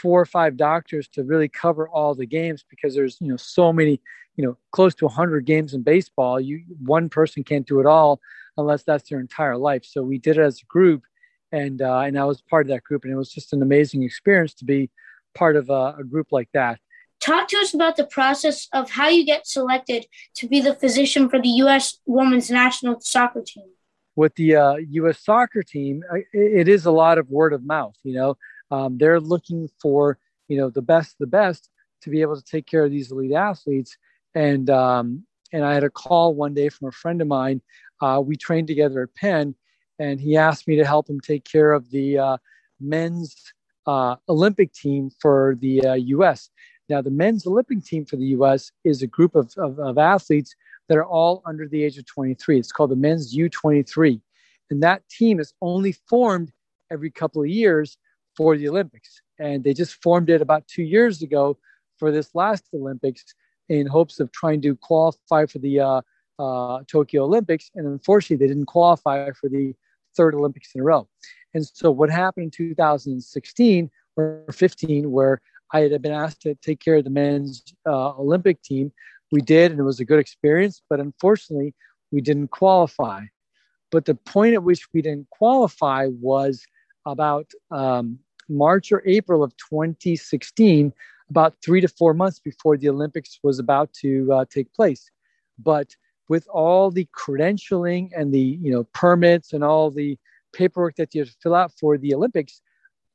four 0.00 0.20
or 0.20 0.26
five 0.26 0.56
doctors 0.56 1.08
to 1.08 1.24
really 1.24 1.48
cover 1.48 1.88
all 1.88 2.14
the 2.14 2.26
games 2.26 2.64
because 2.68 2.94
there's 2.94 3.18
you 3.20 3.28
know 3.28 3.36
so 3.36 3.72
many 3.72 4.00
you 4.36 4.44
know 4.44 4.56
close 4.72 4.94
to 4.94 5.04
100 5.04 5.44
games 5.44 5.74
in 5.74 5.82
baseball 5.82 6.40
you 6.40 6.62
one 6.84 7.08
person 7.08 7.42
can't 7.42 7.66
do 7.66 7.80
it 7.80 7.86
all 7.86 8.20
unless 8.56 8.82
that's 8.82 9.08
their 9.08 9.20
entire 9.20 9.56
life 9.56 9.84
so 9.84 10.02
we 10.02 10.18
did 10.18 10.38
it 10.38 10.42
as 10.42 10.60
a 10.60 10.66
group 10.66 11.02
and 11.52 11.82
uh, 11.82 12.00
and 12.00 12.18
I 12.18 12.24
was 12.24 12.42
part 12.42 12.66
of 12.66 12.70
that 12.70 12.84
group, 12.84 13.04
and 13.04 13.12
it 13.12 13.16
was 13.16 13.30
just 13.30 13.52
an 13.52 13.62
amazing 13.62 14.02
experience 14.02 14.54
to 14.54 14.64
be 14.64 14.90
part 15.34 15.56
of 15.56 15.70
a, 15.70 15.96
a 15.98 16.04
group 16.04 16.28
like 16.30 16.48
that. 16.54 16.78
Talk 17.20 17.48
to 17.48 17.58
us 17.58 17.74
about 17.74 17.96
the 17.96 18.06
process 18.06 18.68
of 18.72 18.90
how 18.90 19.08
you 19.08 19.26
get 19.26 19.46
selected 19.46 20.06
to 20.36 20.48
be 20.48 20.60
the 20.60 20.74
physician 20.74 21.28
for 21.28 21.40
the 21.40 21.48
U.S. 21.48 21.98
Women's 22.06 22.50
National 22.50 22.98
Soccer 23.00 23.42
Team. 23.46 23.66
With 24.16 24.34
the 24.36 24.56
uh, 24.56 24.76
U.S. 24.76 25.22
Soccer 25.22 25.62
Team, 25.62 26.02
it 26.32 26.68
is 26.68 26.86
a 26.86 26.90
lot 26.90 27.18
of 27.18 27.28
word 27.28 27.52
of 27.52 27.64
mouth. 27.64 27.94
You 28.04 28.14
know, 28.14 28.36
um, 28.70 28.98
they're 28.98 29.20
looking 29.20 29.68
for 29.80 30.18
you 30.48 30.56
know 30.56 30.70
the 30.70 30.82
best, 30.82 31.16
the 31.18 31.26
best 31.26 31.70
to 32.02 32.10
be 32.10 32.22
able 32.22 32.36
to 32.36 32.44
take 32.44 32.66
care 32.66 32.84
of 32.84 32.90
these 32.90 33.10
elite 33.10 33.32
athletes. 33.32 33.96
And 34.34 34.70
um, 34.70 35.24
and 35.52 35.64
I 35.64 35.74
had 35.74 35.84
a 35.84 35.90
call 35.90 36.34
one 36.34 36.54
day 36.54 36.68
from 36.68 36.88
a 36.88 36.92
friend 36.92 37.20
of 37.20 37.28
mine. 37.28 37.60
Uh, 38.00 38.22
we 38.24 38.36
trained 38.36 38.68
together 38.68 39.02
at 39.02 39.14
Penn, 39.14 39.54
and 39.98 40.20
he 40.20 40.36
asked 40.36 40.68
me 40.68 40.76
to 40.76 40.84
help 40.84 41.08
him 41.08 41.20
take 41.20 41.44
care 41.44 41.72
of 41.72 41.90
the 41.90 42.18
uh, 42.18 42.36
men's 42.80 43.34
uh, 43.86 44.16
Olympic 44.28 44.72
team 44.72 45.10
for 45.20 45.56
the 45.60 45.84
uh, 45.84 45.94
U.S. 45.94 46.50
Now, 46.88 47.00
the 47.00 47.10
men's 47.10 47.46
Olympic 47.46 47.84
team 47.84 48.04
for 48.04 48.16
the 48.16 48.26
U.S. 48.26 48.72
is 48.84 49.02
a 49.02 49.06
group 49.06 49.34
of, 49.34 49.52
of, 49.56 49.78
of, 49.78 49.96
athletes 49.96 50.54
that 50.88 50.98
are 50.98 51.04
all 51.04 51.40
under 51.46 51.68
the 51.68 51.84
age 51.84 51.98
of 51.98 52.06
23. 52.06 52.58
It's 52.58 52.72
called 52.72 52.90
the 52.90 52.96
men's 52.96 53.36
U23. 53.36 54.20
And 54.70 54.82
that 54.82 55.08
team 55.08 55.38
is 55.38 55.54
only 55.62 55.92
formed 55.92 56.52
every 56.90 57.10
couple 57.10 57.42
of 57.42 57.48
years 57.48 57.96
for 58.40 58.56
the 58.56 58.66
Olympics. 58.70 59.20
And 59.38 59.62
they 59.62 59.74
just 59.74 60.02
formed 60.02 60.30
it 60.30 60.40
about 60.40 60.66
two 60.66 60.82
years 60.82 61.20
ago 61.20 61.58
for 61.98 62.10
this 62.10 62.34
last 62.34 62.64
Olympics 62.72 63.22
in 63.68 63.86
hopes 63.86 64.18
of 64.18 64.32
trying 64.32 64.62
to 64.62 64.74
qualify 64.76 65.44
for 65.44 65.58
the 65.58 65.80
uh, 65.80 66.00
uh, 66.38 66.78
Tokyo 66.86 67.24
Olympics. 67.24 67.70
And 67.74 67.86
unfortunately, 67.86 68.38
they 68.42 68.50
didn't 68.50 68.64
qualify 68.64 69.30
for 69.32 69.50
the 69.50 69.74
third 70.16 70.34
Olympics 70.34 70.70
in 70.74 70.80
a 70.80 70.84
row. 70.84 71.06
And 71.52 71.66
so 71.66 71.90
what 71.90 72.08
happened 72.08 72.44
in 72.44 72.50
2016 72.50 73.90
or 74.16 74.46
15, 74.50 75.10
where 75.10 75.42
I 75.74 75.80
had 75.80 76.00
been 76.00 76.12
asked 76.12 76.40
to 76.42 76.54
take 76.54 76.80
care 76.80 76.96
of 76.96 77.04
the 77.04 77.10
men's 77.10 77.62
uh, 77.86 78.12
Olympic 78.12 78.62
team, 78.62 78.90
we 79.30 79.42
did, 79.42 79.70
and 79.70 79.78
it 79.78 79.84
was 79.84 80.00
a 80.00 80.06
good 80.06 80.18
experience. 80.18 80.80
But 80.88 80.98
unfortunately, 80.98 81.74
we 82.10 82.22
didn't 82.22 82.52
qualify. 82.52 83.24
But 83.90 84.06
the 84.06 84.14
point 84.14 84.54
at 84.54 84.62
which 84.62 84.88
we 84.94 85.02
didn't 85.02 85.28
qualify 85.28 86.06
was 86.06 86.64
about 87.04 87.50
um, 87.70 88.18
March 88.50 88.92
or 88.92 89.02
April 89.06 89.42
of 89.42 89.56
2016, 89.56 90.92
about 91.30 91.54
three 91.64 91.80
to 91.80 91.88
four 91.88 92.12
months 92.12 92.40
before 92.40 92.76
the 92.76 92.88
Olympics 92.88 93.38
was 93.42 93.58
about 93.58 93.92
to 93.94 94.30
uh, 94.32 94.44
take 94.50 94.72
place. 94.74 95.10
But 95.58 95.94
with 96.28 96.46
all 96.48 96.90
the 96.90 97.06
credentialing 97.16 98.10
and 98.16 98.32
the 98.32 98.58
you 98.60 98.70
know 98.70 98.84
permits 98.92 99.52
and 99.52 99.64
all 99.64 99.90
the 99.90 100.18
paperwork 100.52 100.96
that 100.96 101.14
you 101.14 101.22
have 101.22 101.30
to 101.30 101.36
fill 101.42 101.54
out 101.54 101.72
for 101.78 101.96
the 101.96 102.14
Olympics, 102.14 102.60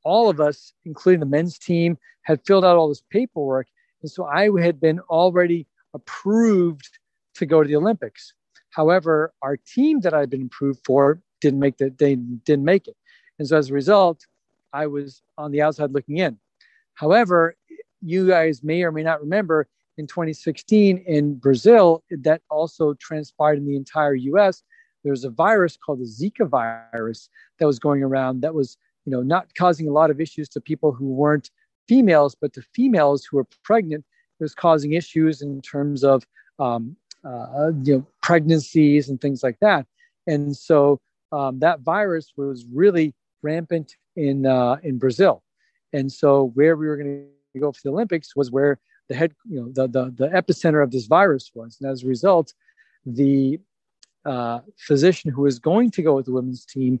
all 0.04 0.28
of 0.28 0.40
us, 0.40 0.72
including 0.84 1.20
the 1.20 1.26
men's 1.26 1.58
team, 1.58 1.98
had 2.22 2.44
filled 2.46 2.64
out 2.64 2.76
all 2.76 2.88
this 2.88 3.02
paperwork, 3.10 3.68
and 4.02 4.10
so 4.10 4.24
I 4.24 4.50
had 4.60 4.80
been 4.80 5.00
already 5.00 5.66
approved 5.94 6.98
to 7.34 7.46
go 7.46 7.62
to 7.62 7.68
the 7.68 7.76
Olympics. 7.76 8.32
However, 8.70 9.32
our 9.42 9.56
team 9.56 10.00
that 10.00 10.14
I'd 10.14 10.30
been 10.30 10.46
approved 10.46 10.80
for 10.84 11.20
didn't 11.40 11.60
make 11.60 11.76
the 11.78 11.90
they 11.90 12.14
didn't 12.14 12.64
make 12.64 12.88
it, 12.88 12.96
and 13.38 13.46
so 13.46 13.56
as 13.56 13.70
a 13.70 13.74
result, 13.74 14.26
I 14.76 14.86
was 14.86 15.22
on 15.38 15.50
the 15.52 15.62
outside 15.62 15.92
looking 15.92 16.18
in. 16.18 16.38
However, 16.94 17.56
you 18.02 18.28
guys 18.28 18.62
may 18.62 18.82
or 18.82 18.92
may 18.92 19.02
not 19.02 19.20
remember 19.20 19.66
in 19.96 20.06
2016 20.06 20.98
in 20.98 21.34
Brazil 21.36 22.02
that 22.10 22.42
also 22.50 22.94
transpired 22.94 23.58
in 23.58 23.66
the 23.66 23.76
entire 23.76 24.14
US. 24.14 24.62
There's 25.02 25.24
a 25.24 25.30
virus 25.30 25.78
called 25.78 26.00
the 26.00 26.04
Zika 26.04 26.46
virus 26.46 27.30
that 27.58 27.66
was 27.66 27.78
going 27.78 28.02
around 28.02 28.42
that 28.42 28.54
was, 28.54 28.76
you 29.06 29.12
know, 29.12 29.22
not 29.22 29.46
causing 29.56 29.88
a 29.88 29.92
lot 29.92 30.10
of 30.10 30.20
issues 30.20 30.48
to 30.50 30.60
people 30.60 30.92
who 30.92 31.06
weren't 31.06 31.50
females, 31.88 32.36
but 32.38 32.52
to 32.52 32.62
females 32.74 33.24
who 33.24 33.38
were 33.38 33.46
pregnant, 33.62 34.04
it 34.38 34.44
was 34.44 34.54
causing 34.54 34.92
issues 34.92 35.40
in 35.40 35.62
terms 35.62 36.04
of, 36.04 36.26
um, 36.58 36.96
uh, 37.24 37.70
you 37.82 37.94
know, 37.94 38.06
pregnancies 38.22 39.08
and 39.08 39.20
things 39.20 39.42
like 39.42 39.58
that. 39.60 39.86
And 40.26 40.54
so 40.54 41.00
um, 41.32 41.60
that 41.60 41.80
virus 41.80 42.32
was 42.36 42.66
really 42.70 43.14
rampant 43.42 43.96
in 44.16 44.46
uh, 44.46 44.76
in 44.82 44.98
Brazil. 44.98 45.42
And 45.92 46.10
so 46.10 46.50
where 46.54 46.76
we 46.76 46.86
were 46.86 46.96
going 46.96 47.26
to 47.54 47.60
go 47.60 47.72
for 47.72 47.80
the 47.84 47.90
Olympics 47.90 48.36
was 48.36 48.50
where 48.50 48.78
the 49.08 49.14
head, 49.14 49.34
you 49.48 49.60
know, 49.60 49.70
the, 49.72 49.86
the, 49.86 50.10
the 50.16 50.28
epicenter 50.28 50.82
of 50.82 50.90
this 50.90 51.06
virus 51.06 51.50
was. 51.54 51.78
And 51.80 51.90
as 51.90 52.02
a 52.02 52.06
result, 52.06 52.52
the 53.04 53.60
uh, 54.24 54.60
physician 54.76 55.30
who 55.30 55.42
was 55.42 55.58
going 55.58 55.90
to 55.92 56.02
go 56.02 56.14
with 56.16 56.26
the 56.26 56.32
women's 56.32 56.66
team 56.66 56.98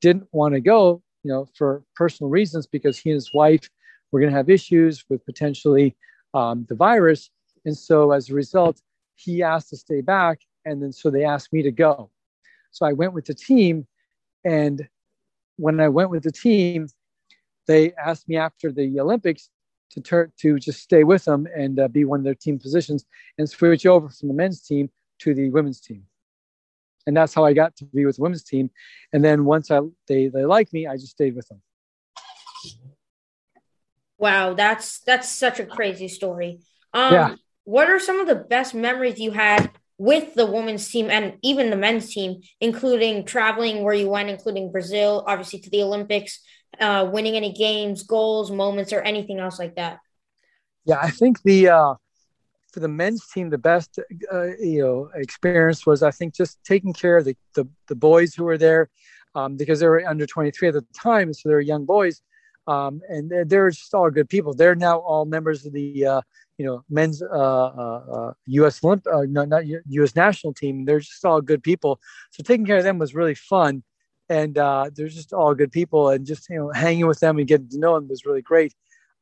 didn't 0.00 0.28
want 0.32 0.54
to 0.54 0.60
go, 0.60 1.02
you 1.22 1.32
know, 1.32 1.48
for 1.56 1.82
personal 1.94 2.30
reasons 2.30 2.66
because 2.66 2.98
he 2.98 3.10
and 3.10 3.16
his 3.16 3.32
wife 3.32 3.68
were 4.12 4.20
going 4.20 4.30
to 4.30 4.36
have 4.36 4.50
issues 4.50 5.04
with 5.08 5.24
potentially 5.24 5.96
um, 6.34 6.66
the 6.68 6.74
virus. 6.74 7.30
And 7.64 7.76
so 7.76 8.12
as 8.12 8.28
a 8.28 8.34
result, 8.34 8.80
he 9.14 9.42
asked 9.42 9.70
to 9.70 9.76
stay 9.76 10.02
back. 10.02 10.40
And 10.66 10.82
then 10.82 10.92
so 10.92 11.10
they 11.10 11.24
asked 11.24 11.52
me 11.52 11.62
to 11.62 11.72
go. 11.72 12.10
So 12.70 12.84
I 12.84 12.92
went 12.92 13.14
with 13.14 13.24
the 13.24 13.34
team, 13.34 13.86
and 14.44 14.86
when 15.56 15.80
I 15.80 15.88
went 15.88 16.10
with 16.10 16.22
the 16.22 16.32
team, 16.32 16.88
they 17.66 17.92
asked 17.94 18.28
me 18.28 18.36
after 18.36 18.70
the 18.70 19.00
Olympics 19.00 19.50
to 19.90 20.00
turn 20.00 20.32
to 20.40 20.58
just 20.58 20.80
stay 20.80 21.04
with 21.04 21.24
them 21.24 21.46
and 21.56 21.78
uh, 21.78 21.88
be 21.88 22.04
one 22.04 22.20
of 22.20 22.24
their 22.24 22.34
team 22.34 22.58
positions 22.58 23.04
and 23.38 23.48
switch 23.48 23.86
over 23.86 24.08
from 24.08 24.28
the 24.28 24.34
men's 24.34 24.60
team 24.62 24.90
to 25.20 25.34
the 25.34 25.50
women's 25.50 25.80
team. 25.80 26.04
And 27.06 27.16
that's 27.16 27.34
how 27.34 27.44
I 27.44 27.52
got 27.52 27.76
to 27.76 27.84
be 27.84 28.04
with 28.04 28.16
the 28.16 28.22
women's 28.22 28.42
team. 28.42 28.70
And 29.12 29.24
then 29.24 29.44
once 29.44 29.70
I 29.70 29.80
they 30.08 30.28
they 30.28 30.44
liked 30.44 30.72
me, 30.72 30.86
I 30.86 30.96
just 30.96 31.12
stayed 31.12 31.36
with 31.36 31.48
them. 31.48 31.62
Wow, 34.18 34.54
that's 34.54 35.00
that's 35.00 35.28
such 35.28 35.60
a 35.60 35.66
crazy 35.66 36.08
story. 36.08 36.60
Um, 36.92 37.12
yeah. 37.12 37.34
What 37.64 37.90
are 37.90 38.00
some 38.00 38.20
of 38.20 38.26
the 38.26 38.34
best 38.34 38.74
memories 38.74 39.18
you 39.18 39.32
had 39.32 39.70
with 39.98 40.34
the 40.34 40.46
women's 40.46 40.88
team 40.88 41.10
and 41.10 41.38
even 41.42 41.70
the 41.70 41.76
men's 41.76 42.12
team, 42.12 42.40
including 42.60 43.24
traveling 43.24 43.82
where 43.82 43.94
you 43.94 44.08
went, 44.08 44.28
including 44.28 44.70
Brazil, 44.70 45.24
obviously 45.26 45.58
to 45.60 45.70
the 45.70 45.82
Olympics, 45.82 46.40
uh, 46.80 47.08
winning 47.10 47.34
any 47.34 47.52
games, 47.52 48.02
goals, 48.02 48.50
moments, 48.50 48.92
or 48.92 49.00
anything 49.00 49.38
else 49.38 49.58
like 49.58 49.76
that? 49.76 49.98
Yeah, 50.84 50.98
I 51.00 51.10
think 51.10 51.42
the 51.42 51.68
uh, 51.68 51.94
for 52.72 52.80
the 52.80 52.88
men's 52.88 53.26
team, 53.28 53.48
the 53.48 53.58
best 53.58 53.98
uh, 54.32 54.56
you 54.58 54.82
know 54.82 55.10
experience 55.14 55.86
was 55.86 56.02
I 56.02 56.10
think 56.10 56.34
just 56.34 56.62
taking 56.64 56.92
care 56.92 57.16
of 57.16 57.24
the 57.24 57.36
the, 57.54 57.66
the 57.88 57.96
boys 57.96 58.34
who 58.34 58.44
were 58.44 58.58
there 58.58 58.90
um, 59.34 59.56
because 59.56 59.80
they 59.80 59.88
were 59.88 60.06
under 60.06 60.26
23 60.26 60.68
at 60.68 60.74
the 60.74 60.84
time, 60.94 61.32
so 61.32 61.48
they 61.48 61.54
were 61.54 61.60
young 61.60 61.84
boys. 61.84 62.22
Um, 62.68 63.00
and 63.08 63.30
they're, 63.30 63.44
they're, 63.44 63.70
just 63.70 63.94
all 63.94 64.10
good 64.10 64.28
people. 64.28 64.52
They're 64.52 64.74
now 64.74 64.98
all 64.98 65.24
members 65.24 65.64
of 65.66 65.72
the 65.72 66.04
uh, 66.04 66.20
you 66.58 66.64
know 66.64 66.84
men's 66.88 67.22
uh, 67.22 67.26
uh, 67.26 68.32
U.S. 68.46 68.82
Uh, 68.82 68.88
Olymp- 68.88 69.06
uh, 69.06 69.26
no, 69.28 69.44
not 69.44 69.66
U.S. 69.66 70.14
national 70.16 70.54
team. 70.54 70.84
They're 70.84 71.00
just 71.00 71.24
all 71.24 71.40
good 71.40 71.62
people. 71.62 72.00
So 72.30 72.42
taking 72.42 72.66
care 72.66 72.78
of 72.78 72.84
them 72.84 72.98
was 72.98 73.14
really 73.14 73.34
fun, 73.34 73.82
and 74.28 74.56
uh, 74.56 74.90
they're 74.94 75.08
just 75.08 75.32
all 75.32 75.54
good 75.54 75.72
people. 75.72 76.08
And 76.08 76.26
just 76.26 76.48
you 76.48 76.56
know 76.56 76.70
hanging 76.70 77.06
with 77.06 77.20
them 77.20 77.38
and 77.38 77.46
getting 77.46 77.68
to 77.68 77.78
know 77.78 77.94
them 77.94 78.08
was 78.08 78.24
really 78.24 78.42
great. 78.42 78.74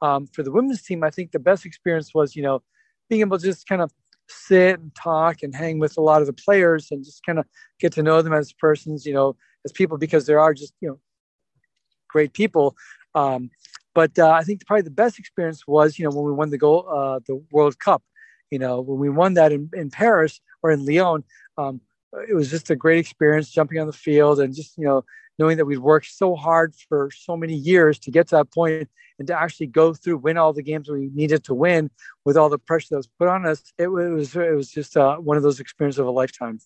Um, 0.03 0.27
for 0.27 0.42
the 0.42 0.53
women's 0.53 0.83
team, 0.83 1.03
I 1.03 1.11
think 1.11 1.33
the 1.33 1.38
best 1.38 1.66
experience 1.66 2.14
was 2.14 2.37
you 2.37 2.42
know 2.42 2.62
being 3.09 3.20
able 3.20 3.38
to 3.38 3.44
just 3.44 3.66
kind 3.66 3.83
of 3.83 3.92
sit 4.29 4.81
and 4.81 4.94
talk 4.94 5.42
and 5.42 5.55
hang 5.55 5.79
with 5.79 5.99
a 5.99 6.01
lot 6.01 6.20
of 6.20 6.27
the 6.27 6.33
players 6.33 6.88
and 6.90 7.05
just 7.05 7.25
kind 7.25 7.38
of 7.38 7.47
get 7.79 7.92
to 7.92 8.03
know 8.03 8.23
them 8.23 8.33
as 8.33 8.53
persons, 8.53 9.05
you 9.05 9.12
know, 9.12 9.37
as 9.64 9.73
people 9.73 9.99
because 9.99 10.27
there 10.27 10.40
are 10.40 10.55
just 10.55 10.75
you 10.81 10.88
know 10.88 10.99
great 12.09 12.33
people. 12.33 12.77
Um, 13.14 13.51
but 13.95 14.19
uh, 14.19 14.31
I 14.31 14.43
think 14.43 14.67
probably 14.67 14.83
the 14.83 14.91
best 14.91 15.19
experience 15.19 15.67
was, 15.67 15.99
you 15.99 16.05
know, 16.05 16.11
when 16.15 16.25
we 16.25 16.33
won 16.33 16.51
the 16.51 16.59
goal, 16.59 16.87
uh, 16.89 17.21
the 17.27 17.43
World 17.51 17.79
Cup. 17.79 18.03
You 18.51 18.59
know, 18.59 18.81
when 18.81 18.99
we 18.99 19.09
won 19.09 19.35
that 19.35 19.53
in, 19.53 19.71
in 19.73 19.91
Paris 19.91 20.41
or 20.63 20.71
in 20.71 20.85
Lyon, 20.85 21.25
um, 21.59 21.81
it 22.29 22.35
was 22.35 22.51
just 22.51 22.71
a 22.71 22.77
great 22.77 22.99
experience 22.99 23.51
jumping 23.51 23.81
on 23.81 23.87
the 23.87 23.93
field 23.93 24.39
and 24.39 24.55
just 24.55 24.77
you 24.79 24.85
know 24.85 25.05
knowing 25.39 25.57
that 25.57 25.65
we'd 25.65 25.79
worked 25.79 26.07
so 26.07 26.37
hard 26.37 26.75
for 26.89 27.11
so 27.11 27.37
many 27.37 27.55
years 27.55 27.99
to 27.99 28.11
get 28.11 28.29
to 28.29 28.37
that 28.37 28.53
point 28.53 28.89
and 29.19 29.29
to 29.29 29.39
actually 29.39 29.67
go 29.67 29.93
through 29.93 30.19
win 30.19 30.37
all 30.37 30.53
the 30.53 30.63
games 30.63 30.89
we 30.89 31.11
needed 31.15 31.45
to 31.45 31.55
win 31.55 31.91
with 32.25 32.37
all 32.37 32.49
the 32.49 32.59
pressure 32.59 32.89
that 32.91 32.97
was 32.97 33.09
put 33.19 33.29
on 33.29 33.47
us. 33.47 33.63
It, 33.79 33.89
was 33.89 34.35
it 34.37 34.55
was 34.55 34.71
just 34.71 34.97
uh, 34.97 35.17
one 35.17 35.37
of 35.37 35.43
those 35.43 35.61
experiences 35.61 35.99
of 35.99 36.07
a 36.07 36.11
lifetime. 36.11 36.61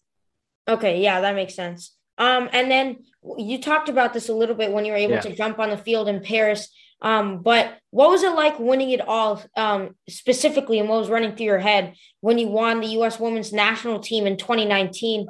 Okay, 0.67 1.01
yeah, 1.01 1.21
that 1.21 1.35
makes 1.35 1.55
sense. 1.55 1.95
Um, 2.19 2.49
and 2.53 2.71
then 2.71 3.05
you 3.38 3.61
talked 3.61 3.88
about 3.88 4.12
this 4.12 4.29
a 4.29 4.35
little 4.35 4.55
bit 4.55 4.73
when 4.73 4.85
you 4.85 4.93
were 4.93 4.99
able 4.99 5.14
yeah. 5.14 5.21
to 5.21 5.35
jump 5.35 5.59
on 5.59 5.71
the 5.71 5.77
field 5.77 6.09
in 6.09 6.21
Paris. 6.21 6.69
Um, 7.00 7.42
but 7.42 7.78
what 7.90 8.11
was 8.11 8.22
it 8.22 8.34
like 8.34 8.58
winning 8.58 8.90
it 8.90 9.00
all 9.00 9.42
um, 9.56 9.94
specifically, 10.08 10.78
and 10.78 10.88
what 10.88 10.98
was 10.98 11.11
running 11.11 11.37
through 11.37 11.46
your 11.46 11.58
head 11.58 11.94
when 12.20 12.38
you 12.38 12.48
won 12.48 12.80
the 12.80 12.88
U.S. 12.88 13.20
Women's 13.20 13.52
National 13.52 14.00
Team 14.00 14.26
in 14.26 14.37
2019 14.37 15.28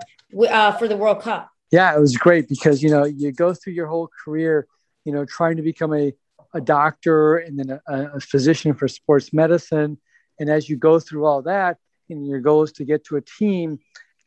uh, 0.48 0.72
for 0.72 0.88
the 0.88 0.96
World 0.96 1.20
Cup? 1.20 1.50
Yeah, 1.70 1.94
it 1.94 2.00
was 2.00 2.16
great 2.16 2.48
because 2.48 2.82
you 2.82 2.90
know 2.90 3.04
you 3.04 3.32
go 3.32 3.52
through 3.52 3.74
your 3.74 3.86
whole 3.86 4.08
career, 4.24 4.66
you 5.04 5.12
know, 5.12 5.24
trying 5.24 5.56
to 5.56 5.62
become 5.62 5.94
a 5.94 6.12
a 6.54 6.60
doctor 6.62 7.36
and 7.36 7.58
then 7.58 7.78
a, 7.86 8.16
a 8.16 8.20
physician 8.20 8.72
for 8.72 8.88
sports 8.88 9.34
medicine, 9.34 9.98
and 10.40 10.48
as 10.48 10.68
you 10.68 10.76
go 10.76 10.98
through 10.98 11.26
all 11.26 11.42
that, 11.42 11.76
and 12.08 12.26
your 12.26 12.40
goal 12.40 12.62
is 12.62 12.72
to 12.72 12.84
get 12.84 13.04
to 13.04 13.16
a 13.16 13.20
team 13.20 13.78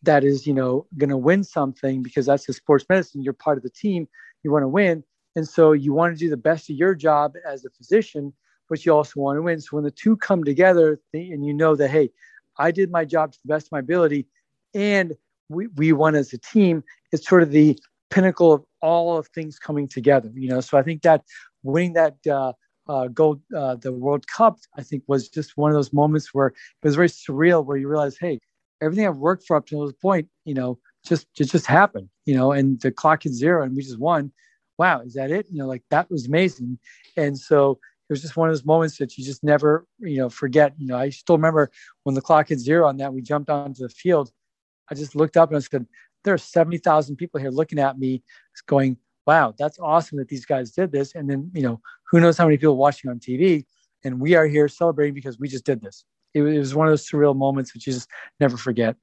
that 0.03 0.23
is, 0.23 0.47
you 0.47 0.53
know, 0.53 0.87
going 0.97 1.09
to 1.09 1.17
win 1.17 1.43
something 1.43 2.01
because 2.01 2.25
that's 2.25 2.45
the 2.45 2.53
sports 2.53 2.85
medicine. 2.89 3.21
You're 3.21 3.33
part 3.33 3.57
of 3.57 3.63
the 3.63 3.69
team. 3.69 4.07
You 4.43 4.51
want 4.51 4.63
to 4.63 4.67
win. 4.67 5.03
And 5.35 5.47
so 5.47 5.71
you 5.71 5.93
want 5.93 6.13
to 6.13 6.19
do 6.19 6.29
the 6.29 6.37
best 6.37 6.69
of 6.69 6.75
your 6.75 6.95
job 6.95 7.35
as 7.47 7.65
a 7.65 7.69
physician, 7.69 8.33
but 8.69 8.85
you 8.85 8.93
also 8.93 9.19
want 9.19 9.37
to 9.37 9.41
win. 9.41 9.61
So 9.61 9.77
when 9.77 9.83
the 9.83 9.91
two 9.91 10.17
come 10.17 10.43
together 10.43 10.99
and 11.13 11.45
you 11.45 11.53
know 11.53 11.75
that, 11.75 11.89
hey, 11.89 12.09
I 12.57 12.71
did 12.71 12.91
my 12.91 13.05
job 13.05 13.31
to 13.31 13.39
the 13.43 13.53
best 13.53 13.67
of 13.67 13.71
my 13.71 13.79
ability 13.79 14.27
and 14.73 15.15
we, 15.49 15.67
we 15.67 15.93
won 15.93 16.15
as 16.15 16.33
a 16.33 16.37
team, 16.37 16.83
it's 17.11 17.27
sort 17.27 17.43
of 17.43 17.51
the 17.51 17.77
pinnacle 18.09 18.53
of 18.53 18.63
all 18.81 19.17
of 19.17 19.27
things 19.27 19.57
coming 19.57 19.87
together, 19.87 20.31
you 20.35 20.49
know? 20.49 20.61
So 20.61 20.77
I 20.77 20.83
think 20.83 21.01
that 21.03 21.23
winning 21.63 21.93
that, 21.93 22.15
uh, 22.27 22.53
uh, 22.87 23.07
gold, 23.07 23.41
uh, 23.55 23.75
the 23.75 23.93
World 23.93 24.27
Cup, 24.27 24.57
I 24.77 24.83
think 24.83 25.03
was 25.07 25.29
just 25.29 25.55
one 25.55 25.71
of 25.71 25.75
those 25.75 25.93
moments 25.93 26.33
where 26.33 26.47
it 26.47 26.55
was 26.83 26.95
very 26.95 27.07
surreal, 27.07 27.65
where 27.65 27.77
you 27.77 27.87
realize, 27.87 28.17
hey, 28.17 28.39
everything 28.81 29.07
I've 29.07 29.17
worked 29.17 29.45
for 29.45 29.55
up 29.55 29.65
to 29.67 29.85
this 29.85 29.95
point, 30.01 30.27
you 30.45 30.53
know, 30.53 30.77
just 31.05 31.33
just 31.33 31.51
just 31.51 31.67
happened, 31.67 32.09
you 32.25 32.35
know, 32.35 32.51
and 32.51 32.79
the 32.81 32.91
clock 32.91 33.25
is 33.25 33.33
zero 33.33 33.63
and 33.63 33.75
we 33.75 33.83
just 33.83 33.99
won. 33.99 34.31
Wow, 34.77 35.01
is 35.01 35.13
that 35.13 35.31
it? 35.31 35.47
You 35.49 35.59
know, 35.59 35.67
like 35.67 35.83
that 35.89 36.09
was 36.09 36.27
amazing. 36.27 36.79
And 37.17 37.37
so 37.37 37.79
it 38.09 38.13
was 38.13 38.21
just 38.21 38.35
one 38.35 38.49
of 38.49 38.53
those 38.53 38.65
moments 38.65 38.97
that 38.97 39.17
you 39.17 39.23
just 39.23 39.43
never, 39.43 39.85
you 39.99 40.17
know, 40.17 40.29
forget. 40.29 40.73
You 40.77 40.87
know, 40.87 40.97
I 40.97 41.09
still 41.09 41.37
remember 41.37 41.71
when 42.03 42.15
the 42.15 42.21
clock 42.21 42.49
hit 42.49 42.59
zero 42.59 42.87
on 42.87 42.97
that, 42.97 43.13
we 43.13 43.21
jumped 43.21 43.49
onto 43.49 43.83
the 43.83 43.89
field. 43.89 44.31
I 44.89 44.95
just 44.95 45.15
looked 45.15 45.37
up 45.37 45.49
and 45.49 45.57
I 45.57 45.59
said, 45.61 45.85
there 46.23 46.33
are 46.33 46.39
70,000 46.39 47.15
people 47.15 47.39
here 47.39 47.49
looking 47.49 47.79
at 47.79 47.97
me 47.97 48.23
going, 48.65 48.97
wow, 49.25 49.53
that's 49.57 49.79
awesome 49.79 50.17
that 50.17 50.27
these 50.27 50.45
guys 50.45 50.71
did 50.71 50.91
this. 50.91 51.15
And 51.15 51.29
then, 51.29 51.51
you 51.53 51.61
know, 51.61 51.79
who 52.09 52.19
knows 52.19 52.37
how 52.37 52.45
many 52.45 52.57
people 52.57 52.77
watching 52.77 53.09
on 53.09 53.19
TV. 53.19 53.65
And 54.03 54.19
we 54.19 54.35
are 54.35 54.47
here 54.47 54.67
celebrating 54.67 55.13
because 55.13 55.39
we 55.39 55.47
just 55.47 55.65
did 55.65 55.81
this 55.81 56.05
it, 56.33 56.41
it 56.41 56.57
was 56.59 56.75
one 56.75 56.87
of 56.87 56.91
those 56.91 57.07
surreal 57.07 57.35
moments 57.35 57.73
that 57.73 57.85
you 57.85 57.93
just 57.93 58.09
never 58.39 58.57
forget. 58.57 58.95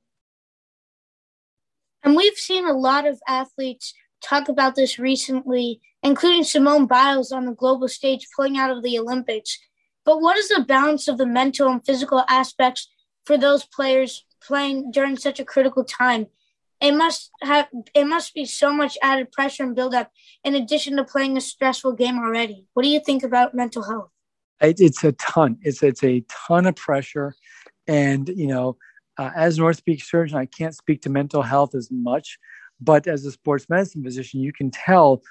And 2.03 2.17
we've 2.17 2.37
seen 2.37 2.65
a 2.67 2.73
lot 2.73 3.07
of 3.07 3.21
athletes 3.27 3.93
talk 4.23 4.49
about 4.49 4.75
this 4.75 4.99
recently, 4.99 5.81
including 6.03 6.45
Simone 6.45 6.87
Biles 6.87 7.33
on 7.33 7.47
the 7.47 7.53
global 7.53 7.89
stage 7.89 8.27
pulling 8.35 8.59
out 8.59 8.71
of 8.71 8.83
the 8.83 8.99
Olympics. 8.99 9.59
But 10.05 10.21
what 10.21 10.37
is 10.37 10.49
the 10.49 10.65
balance 10.67 11.09
of 11.09 11.19
the 11.19 11.27
mental 11.27 11.69
and 11.69 11.85
physical 11.85 12.25
aspects 12.29 12.91
for 13.25 13.37
those 13.37 13.65
players 13.65 14.25
playing 14.43 14.91
during 14.91 15.17
such 15.17 15.39
a 15.41 15.45
critical 15.45 15.85
time? 15.85 16.27
It 16.81 16.93
must 16.93 17.31
have 17.43 17.69
it 17.95 18.05
must 18.05 18.35
be 18.35 18.45
so 18.45 18.73
much 18.73 18.97
added 19.03 19.33
pressure 19.33 19.65
and 19.65 19.75
buildup 19.75 20.11
in 20.45 20.55
addition 20.55 20.97
to 20.97 21.05
playing 21.05 21.37
a 21.37 21.41
stressful 21.41 21.95
game 21.95 22.19
already. 22.19 22.67
What 22.75 22.85
do 22.85 22.89
you 22.89 23.01
think 23.01 23.25
about 23.25 23.55
mental 23.55 23.83
health? 23.83 24.11
it, 24.61 24.81
it's 24.81 25.05
a 25.05 25.13
ton. 25.13 25.59
It's 25.63 25.83
it's 25.83 26.05
a 26.05 26.25
ton 26.29 26.67
of 26.67 26.77
pressure, 26.77 27.35
and 27.87 28.29
you 28.29 28.47
know, 28.47 28.77
uh, 29.19 29.31
as 29.35 29.59
an 29.59 29.65
orthopedic 29.65 30.05
surgeon, 30.05 30.39
I 30.39 30.47
can't 30.47 30.75
speak 30.75 31.03
to 31.03 31.11
mental 31.11 31.43
health 31.43 31.75
as 31.75 31.91
much, 31.91 32.39
but 32.81 33.07
as 33.07 33.25
a 33.25 33.33
sports 33.33 33.67
medicine 33.69 34.03
physician, 34.03 34.41
you 34.41 34.53
can 34.53 34.71
tell 34.71 35.23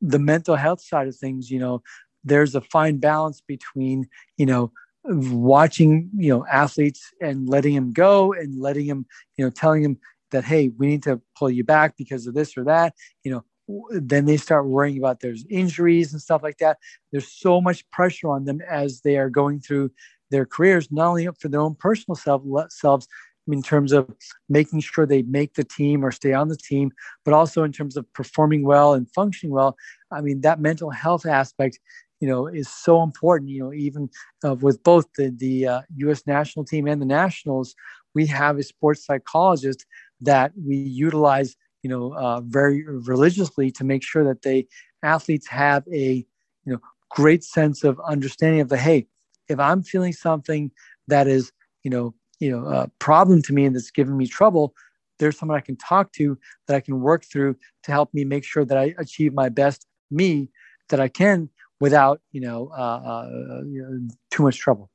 the 0.00 0.18
mental 0.18 0.56
health 0.56 0.80
side 0.80 1.08
of 1.08 1.16
things. 1.16 1.50
You 1.50 1.58
know, 1.58 1.82
there's 2.24 2.54
a 2.54 2.60
fine 2.60 2.98
balance 2.98 3.40
between 3.40 4.08
you 4.36 4.46
know 4.46 4.72
watching 5.04 6.10
you 6.16 6.30
know 6.30 6.44
athletes 6.46 7.12
and 7.20 7.48
letting 7.48 7.74
them 7.74 7.92
go 7.92 8.32
and 8.32 8.60
letting 8.60 8.88
them 8.88 9.06
you 9.36 9.44
know 9.44 9.50
telling 9.50 9.82
them 9.82 9.98
that 10.32 10.44
hey 10.44 10.68
we 10.76 10.86
need 10.88 11.02
to 11.04 11.20
pull 11.38 11.48
you 11.48 11.62
back 11.62 11.96
because 11.96 12.26
of 12.26 12.34
this 12.34 12.56
or 12.56 12.64
that 12.64 12.92
you 13.22 13.30
know 13.30 13.44
then 13.90 14.26
they 14.26 14.36
start 14.36 14.66
worrying 14.66 14.98
about 14.98 15.20
there's 15.20 15.44
injuries 15.50 16.12
and 16.12 16.22
stuff 16.22 16.42
like 16.42 16.58
that. 16.58 16.78
There's 17.10 17.30
so 17.30 17.60
much 17.60 17.88
pressure 17.90 18.28
on 18.28 18.44
them 18.44 18.60
as 18.68 19.00
they 19.00 19.16
are 19.16 19.30
going 19.30 19.60
through 19.60 19.90
their 20.30 20.46
careers, 20.46 20.90
not 20.90 21.08
only 21.08 21.28
for 21.38 21.48
their 21.48 21.60
own 21.60 21.74
personal 21.74 22.16
self, 22.16 22.42
selves 22.70 23.08
in 23.48 23.62
terms 23.62 23.92
of 23.92 24.10
making 24.48 24.80
sure 24.80 25.06
they 25.06 25.22
make 25.22 25.54
the 25.54 25.64
team 25.64 26.04
or 26.04 26.10
stay 26.10 26.32
on 26.32 26.48
the 26.48 26.56
team, 26.56 26.92
but 27.24 27.34
also 27.34 27.62
in 27.62 27.72
terms 27.72 27.96
of 27.96 28.10
performing 28.12 28.64
well 28.64 28.94
and 28.94 29.10
functioning 29.12 29.52
well. 29.52 29.76
I 30.10 30.20
mean, 30.20 30.40
that 30.42 30.60
mental 30.60 30.90
health 30.90 31.26
aspect, 31.26 31.78
you 32.20 32.28
know, 32.28 32.46
is 32.46 32.68
so 32.68 33.02
important. 33.02 33.50
You 33.50 33.64
know, 33.64 33.72
even 33.72 34.08
uh, 34.44 34.54
with 34.54 34.82
both 34.82 35.06
the 35.16 35.30
the 35.36 35.66
uh, 35.66 35.80
U.S. 35.98 36.22
national 36.26 36.64
team 36.64 36.86
and 36.86 37.00
the 37.00 37.06
nationals, 37.06 37.74
we 38.14 38.26
have 38.26 38.58
a 38.58 38.62
sports 38.62 39.04
psychologist 39.04 39.86
that 40.20 40.52
we 40.56 40.76
utilize 40.76 41.56
you 41.86 41.90
know, 41.90 42.14
uh, 42.16 42.40
very 42.40 42.84
religiously 42.84 43.70
to 43.70 43.84
make 43.84 44.02
sure 44.02 44.24
that 44.24 44.42
they 44.42 44.66
athletes 45.04 45.46
have 45.46 45.84
a, 45.92 46.26
you 46.64 46.72
know, 46.72 46.80
great 47.10 47.44
sense 47.44 47.84
of 47.84 48.00
understanding 48.00 48.60
of 48.60 48.68
the 48.68 48.76
hey, 48.76 49.06
if 49.48 49.60
I'm 49.60 49.84
feeling 49.84 50.12
something 50.12 50.72
that 51.06 51.28
is, 51.28 51.52
you 51.84 51.90
know, 51.92 52.12
you 52.40 52.50
know, 52.50 52.66
a 52.66 52.90
problem 52.98 53.42
to 53.42 53.52
me 53.52 53.64
and 53.64 53.74
that's 53.74 53.90
giving 53.90 54.16
me 54.16 54.26
trouble, 54.26 54.74
there's 55.18 55.38
someone 55.38 55.56
I 55.56 55.62
can 55.62 55.76
talk 55.76 56.12
to 56.12 56.38
that 56.66 56.76
I 56.76 56.80
can 56.80 57.00
work 57.00 57.24
through 57.24 57.56
to 57.84 57.92
help 57.92 58.12
me 58.12 58.24
make 58.24 58.44
sure 58.44 58.64
that 58.64 58.76
I 58.76 58.94
achieve 58.98 59.32
my 59.32 59.48
best 59.48 59.86
me 60.10 60.50
that 60.88 61.00
I 61.00 61.08
can 61.08 61.48
without, 61.80 62.20
you 62.32 62.40
know, 62.40 62.70
uh, 62.76 62.80
uh, 62.80 63.62
you 63.66 63.82
know 63.82 64.08
too 64.30 64.42
much 64.42 64.58
trouble. 64.58 64.90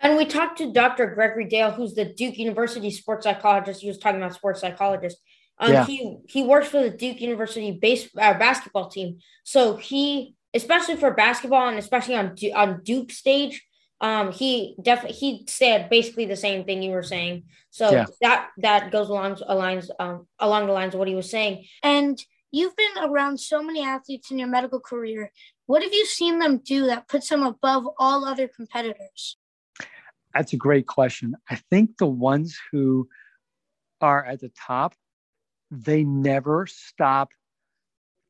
And 0.00 0.16
we 0.16 0.24
talked 0.24 0.58
to 0.58 0.72
Dr. 0.72 1.06
Gregory 1.14 1.44
Dale, 1.44 1.70
who's 1.70 1.94
the 1.94 2.04
Duke 2.04 2.36
University 2.36 2.90
sports 2.90 3.24
psychologist. 3.24 3.82
He 3.82 3.88
was 3.88 3.98
talking 3.98 4.20
about 4.20 4.34
sports 4.34 4.60
psychologist. 4.60 5.18
Um, 5.58 5.72
yeah. 5.72 5.86
he 5.86 6.18
he 6.28 6.42
works 6.42 6.68
for 6.68 6.82
the 6.82 6.90
Duke 6.90 7.20
University 7.20 7.70
base 7.70 8.08
uh, 8.16 8.34
basketball 8.34 8.88
team, 8.88 9.18
so 9.44 9.76
he 9.76 10.34
especially 10.54 10.96
for 10.96 11.12
basketball 11.12 11.68
and 11.68 11.78
especially 11.78 12.16
on 12.16 12.34
on 12.54 12.82
Duke 12.82 13.12
stage, 13.12 13.64
um, 14.02 14.32
he 14.32 14.74
definitely 14.82 15.16
he 15.16 15.44
said 15.48 15.88
basically 15.88 16.26
the 16.26 16.36
same 16.36 16.64
thing 16.64 16.82
you 16.82 16.90
were 16.90 17.04
saying. 17.04 17.44
So 17.70 17.90
yeah. 17.90 18.06
that 18.20 18.48
that 18.58 18.90
goes 18.90 19.08
along 19.08 19.36
aligns 19.48 19.88
um, 20.00 20.26
along 20.40 20.66
the 20.66 20.72
lines 20.72 20.94
of 20.94 20.98
what 20.98 21.08
he 21.08 21.14
was 21.14 21.30
saying. 21.30 21.64
And 21.84 22.22
you've 22.50 22.76
been 22.76 23.04
around 23.04 23.38
so 23.38 23.62
many 23.62 23.82
athletes 23.82 24.32
in 24.32 24.40
your 24.40 24.48
medical 24.48 24.80
career. 24.80 25.30
What 25.66 25.84
have 25.84 25.94
you 25.94 26.04
seen 26.04 26.40
them 26.40 26.58
do 26.58 26.86
that 26.86 27.08
puts 27.08 27.28
them 27.28 27.44
above 27.44 27.86
all 27.96 28.24
other 28.24 28.48
competitors? 28.48 29.38
That's 30.34 30.52
a 30.52 30.56
great 30.56 30.86
question. 30.88 31.36
I 31.48 31.60
think 31.70 31.96
the 31.98 32.06
ones 32.06 32.58
who 32.72 33.08
are 34.00 34.24
at 34.24 34.40
the 34.40 34.50
top, 34.66 34.94
they 35.70 36.02
never 36.02 36.66
stop 36.66 37.30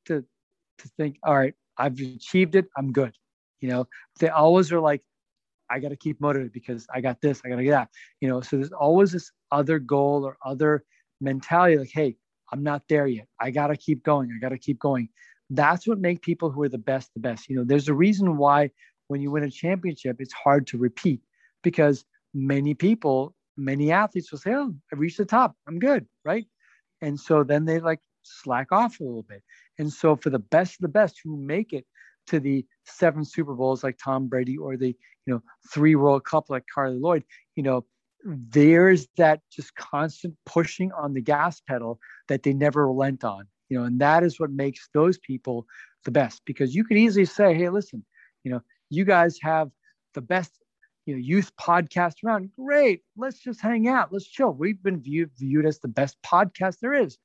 to 0.05 0.23
to 0.79 0.89
think, 0.99 1.17
all 1.25 1.35
right, 1.35 1.55
I've 1.79 1.99
achieved 1.99 2.57
it, 2.57 2.67
I'm 2.77 2.93
good. 2.93 3.15
You 3.61 3.71
know, 3.71 3.89
they 4.19 4.29
always 4.29 4.71
are 4.73 4.81
like, 4.81 5.03
I 5.71 5.79
got 5.79 5.89
to 5.89 5.97
keep 5.97 6.21
motivated 6.21 6.53
because 6.53 6.87
I 6.95 7.01
got 7.01 7.21
this, 7.21 7.41
I 7.45 7.49
got 7.49 7.57
to 7.57 7.65
get 7.65 7.71
that. 7.73 7.89
You 8.21 8.29
know, 8.29 8.41
so 8.41 8.57
there's 8.57 8.73
always 8.73 9.13
this 9.13 9.31
other 9.51 9.79
goal 9.79 10.25
or 10.25 10.37
other 10.45 10.85
mentality 11.21 11.79
like, 11.79 11.91
hey, 11.93 12.17
I'm 12.53 12.63
not 12.63 12.83
there 12.89 13.07
yet. 13.07 13.27
I 13.41 13.51
got 13.51 13.69
to 13.69 13.77
keep 13.77 14.03
going. 14.03 14.31
I 14.35 14.39
got 14.41 14.51
to 14.51 14.59
keep 14.59 14.79
going. 14.79 15.09
That's 15.51 15.87
what 15.87 15.99
make 15.99 16.23
people 16.23 16.51
who 16.51 16.63
are 16.63 16.69
the 16.69 16.79
best 16.79 17.13
the 17.15 17.21
best. 17.21 17.49
You 17.49 17.57
know, 17.57 17.65
there's 17.65 17.89
a 17.89 17.95
reason 17.95 18.37
why 18.37 18.71
when 19.09 19.21
you 19.21 19.31
win 19.31 19.45
a 19.45 19.51
championship, 19.51 20.17
it's 20.21 20.33
hard 20.33 20.67
to 20.69 20.79
repeat 20.79 21.21
because 21.63 22.05
many 22.35 22.75
people, 22.75 23.35
many 23.57 23.91
athletes 23.91 24.31
will 24.31 24.39
say, 24.39 24.55
"Oh, 24.55 24.75
I 24.93 24.97
reached 24.97 25.19
the 25.19 25.25
top. 25.25 25.57
I'm 25.67 25.79
good." 25.79 26.07
Right? 26.25 26.47
And 27.01 27.19
so 27.19 27.43
then 27.45 27.65
they 27.65 27.81
like 27.81 28.01
slack 28.23 28.73
off 28.73 29.01
a 29.01 29.05
little 29.05 29.25
bit. 29.25 29.43
And 29.79 29.93
so 29.93 30.17
for 30.17 30.31
the 30.31 30.39
best 30.39 30.75
of 30.75 30.83
the 30.83 30.89
best 30.89 31.21
who 31.23 31.37
make 31.37 31.73
it 31.73 31.87
to 32.29 32.41
the 32.41 32.65
seven 32.85 33.25
Super 33.25 33.55
Bowls 33.55 33.83
like 33.85 33.99
Tom 34.03 34.29
Brady 34.29 34.57
or 34.57 34.77
the 34.77 34.97
you 35.27 35.35
know 35.35 35.43
three 35.73 35.95
World 35.95 36.25
Cup 36.25 36.51
like 36.51 36.65
Carli 36.75 37.01
Lloyd, 37.01 37.25
you 37.57 37.63
know 37.63 37.85
there's 38.25 39.09
that 39.17 39.41
just 39.51 39.75
constant 39.75 40.35
pushing 40.47 40.93
on 40.93 41.13
the 41.13 41.21
gas 41.21 41.61
pedal 41.61 41.99
that 42.29 42.43
they 42.43 42.53
never 42.53 42.87
relent 42.87 43.25
on. 43.25 43.47
You 43.69 43.79
know, 43.79 43.85
and 43.85 44.01
that 44.01 44.23
is 44.23 44.39
what 44.39 44.51
makes 44.51 44.89
those 44.95 45.19
people 45.19 45.67
the 46.05 46.11
best 46.11 46.43
because 46.45 46.75
you 46.75 46.85
could 46.85 46.99
easily 46.99 47.25
say, 47.25 47.55
hey, 47.55 47.69
listen, 47.69 48.05
you 48.45 48.53
know, 48.53 48.61
you 48.91 49.05
guys 49.05 49.39
have 49.43 49.71
the 50.15 50.21
best 50.21 50.53
you 51.07 51.15
know 51.15 51.21
youth 51.21 51.51
podcast 51.57 52.15
around. 52.25 52.51
Great. 52.57 53.03
Let's 53.17 53.39
just 53.39 53.61
hang 53.61 53.89
out. 53.89 54.13
Let's 54.13 54.27
chill. 54.27 54.53
We've 54.53 54.83
been 54.83 55.01
viewed 55.01 55.31
viewed 55.39 55.67
as 55.67 55.79
the 55.81 55.89
best 55.89 56.17
podcast 56.23 56.79
there 56.81 56.95
is. 56.95 57.19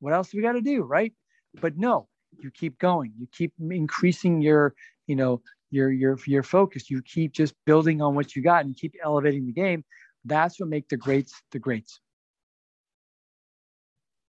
What 0.00 0.12
else 0.12 0.30
do 0.30 0.38
we 0.38 0.42
got 0.42 0.52
to 0.52 0.60
do 0.60 0.82
right? 0.82 1.12
But 1.60 1.76
no 1.76 2.08
you 2.42 2.50
keep 2.50 2.78
going. 2.78 3.12
You 3.18 3.26
keep 3.32 3.52
increasing 3.58 4.40
your 4.40 4.74
you 5.06 5.16
know 5.16 5.42
your 5.70 5.90
your 5.90 6.18
your 6.26 6.42
focus. 6.42 6.90
You 6.90 7.02
keep 7.02 7.32
just 7.32 7.54
building 7.66 8.00
on 8.00 8.14
what 8.14 8.36
you 8.36 8.42
got 8.42 8.64
and 8.64 8.76
keep 8.76 8.94
elevating 9.02 9.46
the 9.46 9.52
game. 9.52 9.84
That's 10.24 10.60
what 10.60 10.68
make 10.68 10.88
the 10.88 10.96
greats 10.96 11.40
the 11.50 11.58
greats. 11.58 12.00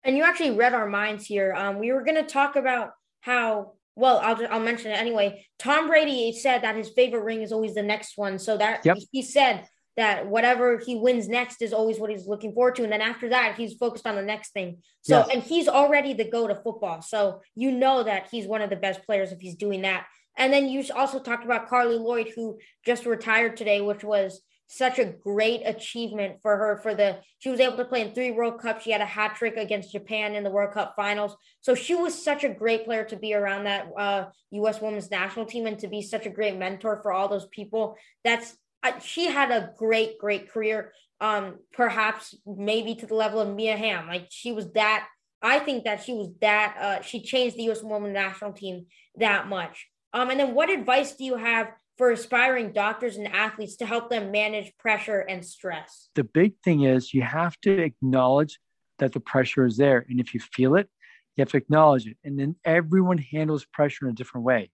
And 0.02 0.16
you 0.16 0.24
actually 0.24 0.52
read 0.52 0.72
our 0.72 0.88
minds 0.88 1.26
here. 1.26 1.52
Um, 1.54 1.78
we 1.78 1.92
were 1.92 2.02
going 2.02 2.16
to 2.16 2.26
talk 2.26 2.56
about 2.56 2.92
how 3.20 3.72
well 3.96 4.18
I'll, 4.20 4.36
just, 4.36 4.50
I'll 4.50 4.60
mention 4.60 4.92
it 4.92 4.98
anyway. 4.98 5.44
Tom 5.58 5.88
brady 5.88 6.32
said 6.32 6.62
that 6.62 6.76
his 6.76 6.88
favorite 6.90 7.22
ring 7.22 7.42
is 7.42 7.52
always 7.52 7.74
the 7.74 7.82
next 7.82 8.16
one. 8.16 8.38
So 8.38 8.56
that 8.56 8.84
yep. 8.84 8.96
he 9.12 9.20
said 9.22 9.66
that 9.96 10.26
whatever 10.26 10.78
he 10.78 10.96
wins 10.96 11.28
next 11.28 11.62
is 11.62 11.72
always 11.72 11.98
what 11.98 12.10
he's 12.10 12.26
looking 12.26 12.52
forward 12.52 12.76
to. 12.76 12.84
And 12.84 12.92
then 12.92 13.00
after 13.00 13.28
that, 13.30 13.56
he's 13.56 13.74
focused 13.74 14.06
on 14.06 14.16
the 14.16 14.22
next 14.22 14.52
thing. 14.52 14.78
So, 15.02 15.18
yes. 15.18 15.28
and 15.32 15.42
he's 15.42 15.68
already 15.68 16.12
the 16.12 16.28
go 16.28 16.46
to 16.46 16.54
football. 16.54 17.02
So, 17.02 17.42
you 17.54 17.72
know 17.72 18.02
that 18.04 18.28
he's 18.30 18.46
one 18.46 18.62
of 18.62 18.70
the 18.70 18.76
best 18.76 19.04
players 19.04 19.32
if 19.32 19.40
he's 19.40 19.56
doing 19.56 19.82
that. 19.82 20.06
And 20.36 20.52
then 20.52 20.68
you 20.68 20.84
also 20.94 21.18
talked 21.18 21.44
about 21.44 21.68
Carli 21.68 21.98
Lloyd, 21.98 22.30
who 22.34 22.58
just 22.86 23.04
retired 23.04 23.56
today, 23.56 23.80
which 23.80 24.04
was 24.04 24.40
such 24.72 25.00
a 25.00 25.04
great 25.04 25.62
achievement 25.64 26.36
for 26.42 26.56
her. 26.56 26.76
For 26.76 26.94
the 26.94 27.18
she 27.40 27.50
was 27.50 27.58
able 27.58 27.76
to 27.76 27.84
play 27.84 28.02
in 28.02 28.14
three 28.14 28.30
World 28.30 28.60
Cups. 28.60 28.84
She 28.84 28.92
had 28.92 29.00
a 29.00 29.06
hat 29.06 29.34
trick 29.34 29.56
against 29.56 29.90
Japan 29.90 30.36
in 30.36 30.44
the 30.44 30.50
World 30.50 30.72
Cup 30.72 30.94
finals. 30.94 31.36
So 31.60 31.74
she 31.74 31.96
was 31.96 32.24
such 32.24 32.44
a 32.44 32.54
great 32.54 32.84
player 32.84 33.04
to 33.04 33.16
be 33.16 33.34
around 33.34 33.64
that 33.64 33.88
uh, 33.98 34.26
U.S. 34.52 34.80
Women's 34.80 35.10
National 35.10 35.44
Team 35.44 35.66
and 35.66 35.78
to 35.80 35.88
be 35.88 36.02
such 36.02 36.24
a 36.24 36.30
great 36.30 36.56
mentor 36.56 37.00
for 37.02 37.12
all 37.12 37.26
those 37.26 37.48
people. 37.48 37.96
That's 38.22 38.56
she 39.02 39.26
had 39.26 39.50
a 39.50 39.72
great, 39.76 40.18
great 40.18 40.50
career. 40.50 40.92
Um, 41.20 41.56
perhaps 41.72 42.34
maybe 42.46 42.94
to 42.94 43.06
the 43.06 43.14
level 43.14 43.40
of 43.40 43.54
Mia 43.54 43.76
Hamm. 43.76 44.06
Like 44.06 44.28
she 44.30 44.52
was 44.52 44.72
that. 44.72 45.06
I 45.42 45.58
think 45.58 45.84
that 45.84 46.02
she 46.02 46.14
was 46.14 46.28
that. 46.40 46.76
Uh, 46.80 47.02
she 47.02 47.22
changed 47.22 47.56
the 47.56 47.64
U.S. 47.64 47.82
Women's 47.82 48.14
National 48.14 48.52
Team 48.52 48.86
that 49.16 49.48
much. 49.48 49.86
Um, 50.12 50.30
and 50.30 50.40
then 50.40 50.54
what 50.54 50.70
advice 50.70 51.14
do 51.14 51.24
you 51.24 51.36
have 51.36 51.68
for 51.98 52.10
aspiring 52.10 52.72
doctors 52.72 53.16
and 53.16 53.28
athletes 53.28 53.76
to 53.76 53.86
help 53.86 54.10
them 54.10 54.30
manage 54.30 54.76
pressure 54.78 55.20
and 55.20 55.44
stress? 55.44 56.08
The 56.14 56.24
big 56.24 56.54
thing 56.64 56.82
is 56.82 57.12
you 57.12 57.22
have 57.22 57.60
to 57.60 57.70
acknowledge 57.70 58.58
that 58.98 59.12
the 59.12 59.20
pressure 59.20 59.66
is 59.66 59.76
there, 59.76 60.04
and 60.08 60.20
if 60.20 60.34
you 60.34 60.40
feel 60.40 60.76
it, 60.76 60.88
you 61.36 61.42
have 61.42 61.50
to 61.50 61.58
acknowledge 61.58 62.06
it. 62.06 62.16
And 62.24 62.38
then 62.38 62.56
everyone 62.64 63.18
handles 63.18 63.64
pressure 63.64 64.06
in 64.06 64.12
a 64.12 64.14
different 64.14 64.44
way. 64.44 64.70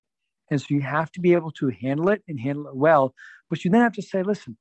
And 0.51 0.61
so 0.61 0.67
you 0.71 0.81
have 0.81 1.11
to 1.13 1.21
be 1.21 1.33
able 1.33 1.51
to 1.53 1.71
handle 1.81 2.09
it 2.09 2.23
and 2.29 2.39
handle 2.39 2.69
it 2.69 2.77
well. 2.77 3.15
But 3.51 3.65
you 3.65 3.71
then 3.71 3.81
have 3.81 3.95
to 3.95 4.03
say, 4.03 4.23
listen, 4.23 4.57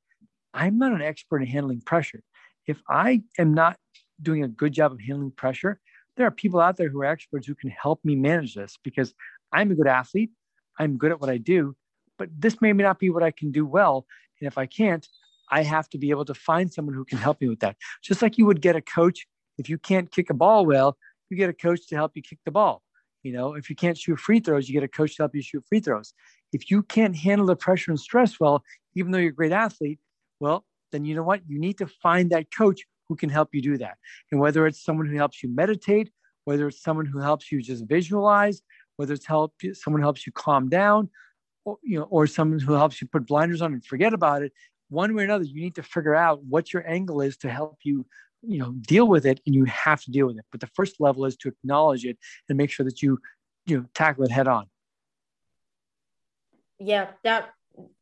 I'm 0.53 0.77
not 0.77 0.93
an 0.93 1.01
expert 1.01 1.41
in 1.41 1.47
handling 1.47 1.81
pressure. 1.81 2.21
If 2.67 2.81
I 2.89 3.21
am 3.37 3.53
not 3.53 3.77
doing 4.21 4.43
a 4.43 4.47
good 4.47 4.73
job 4.73 4.91
of 4.91 4.99
handling 5.05 5.31
pressure, 5.31 5.79
there 6.17 6.25
are 6.25 6.31
people 6.31 6.59
out 6.59 6.77
there 6.77 6.89
who 6.89 7.01
are 7.01 7.05
experts 7.05 7.45
who 7.45 7.55
can 7.55 7.69
help 7.69 7.99
me 8.03 8.15
manage 8.15 8.55
this 8.55 8.77
because 8.83 9.13
I'm 9.51 9.71
a 9.71 9.75
good 9.75 9.87
athlete. 9.87 10.31
I'm 10.79 10.97
good 10.97 11.11
at 11.11 11.21
what 11.21 11.29
I 11.29 11.37
do, 11.37 11.75
but 12.17 12.29
this 12.37 12.61
may 12.61 12.73
not 12.73 12.99
be 12.99 13.09
what 13.09 13.23
I 13.23 13.31
can 13.31 13.51
do 13.51 13.65
well. 13.65 14.05
And 14.39 14.47
if 14.47 14.57
I 14.57 14.65
can't, 14.65 15.07
I 15.49 15.63
have 15.63 15.89
to 15.89 15.97
be 15.97 16.09
able 16.09 16.25
to 16.25 16.33
find 16.33 16.71
someone 16.71 16.95
who 16.95 17.05
can 17.05 17.17
help 17.17 17.39
me 17.39 17.47
with 17.47 17.59
that. 17.59 17.77
Just 18.03 18.21
like 18.21 18.37
you 18.37 18.45
would 18.45 18.61
get 18.61 18.75
a 18.75 18.81
coach, 18.81 19.25
if 19.57 19.69
you 19.69 19.77
can't 19.77 20.11
kick 20.11 20.29
a 20.29 20.33
ball 20.33 20.65
well, 20.65 20.97
you 21.29 21.37
get 21.37 21.49
a 21.49 21.53
coach 21.53 21.87
to 21.87 21.95
help 21.95 22.11
you 22.15 22.21
kick 22.21 22.39
the 22.45 22.51
ball. 22.51 22.81
You 23.25 23.31
know, 23.31 23.55
if 23.55 23.71
you 23.71 23.75
can't 23.75 23.97
shoot 23.97 24.19
free 24.19 24.39
throws, 24.39 24.69
you 24.69 24.73
get 24.73 24.83
a 24.83 24.87
coach 24.87 25.15
to 25.15 25.23
help 25.23 25.33
you 25.33 25.41
shoot 25.41 25.65
free 25.67 25.79
throws. 25.79 26.13
If 26.53 26.69
you 26.69 26.83
can't 26.83 27.15
handle 27.15 27.47
the 27.47 27.55
pressure 27.55 27.89
and 27.89 27.99
stress 27.99 28.39
well, 28.39 28.63
even 28.93 29.11
though 29.11 29.17
you're 29.17 29.31
a 29.31 29.33
great 29.33 29.51
athlete, 29.51 29.97
well, 30.39 30.63
then 30.91 31.05
you 31.05 31.15
know 31.15 31.23
what? 31.23 31.41
You 31.47 31.59
need 31.59 31.79
to 31.79 31.87
find 31.87 32.29
that 32.29 32.53
coach 32.55 32.81
who 33.09 33.15
can 33.15 33.29
help 33.29 33.49
you 33.51 33.63
do 33.63 33.79
that. 33.79 33.97
And 34.31 34.39
whether 34.39 34.67
it's 34.67 34.83
someone 34.83 35.07
who 35.07 35.17
helps 35.17 35.41
you 35.41 35.49
meditate, 35.49 36.11
whether 36.43 36.67
it's 36.67 36.83
someone 36.83 37.07
who 37.07 37.17
helps 37.17 37.51
you 37.51 37.63
just 37.63 37.85
visualize, 37.87 38.61
whether 38.97 39.15
it's 39.15 39.25
help 39.25 39.55
someone 39.73 40.01
who 40.01 40.05
helps 40.05 40.27
you 40.27 40.31
calm 40.31 40.69
down, 40.69 41.09
or 41.65 41.77
you 41.81 41.97
know, 41.97 42.05
or 42.11 42.27
someone 42.27 42.59
who 42.59 42.73
helps 42.73 43.01
you 43.01 43.07
put 43.07 43.25
blinders 43.25 43.63
on 43.63 43.73
and 43.73 43.83
forget 43.83 44.13
about 44.13 44.43
it. 44.43 44.53
One 44.89 45.15
way 45.15 45.23
or 45.23 45.25
another, 45.25 45.45
you 45.45 45.61
need 45.61 45.73
to 45.75 45.83
figure 45.83 46.13
out 46.13 46.43
what 46.43 46.73
your 46.73 46.87
angle 46.87 47.21
is 47.21 47.37
to 47.37 47.49
help 47.49 47.79
you 47.81 48.05
you 48.47 48.59
know 48.59 48.71
deal 48.71 49.07
with 49.07 49.25
it 49.25 49.41
and 49.45 49.55
you 49.55 49.65
have 49.65 50.01
to 50.03 50.11
deal 50.11 50.27
with 50.27 50.37
it. 50.37 50.45
But 50.51 50.61
the 50.61 50.67
first 50.67 50.99
level 50.99 51.25
is 51.25 51.35
to 51.37 51.49
acknowledge 51.49 52.05
it 52.05 52.17
and 52.49 52.57
make 52.57 52.69
sure 52.69 52.85
that 52.85 53.01
you 53.01 53.19
you 53.65 53.79
know 53.79 53.85
tackle 53.93 54.23
it 54.23 54.31
head 54.31 54.47
on. 54.47 54.65
Yeah 56.79 57.07
that 57.23 57.49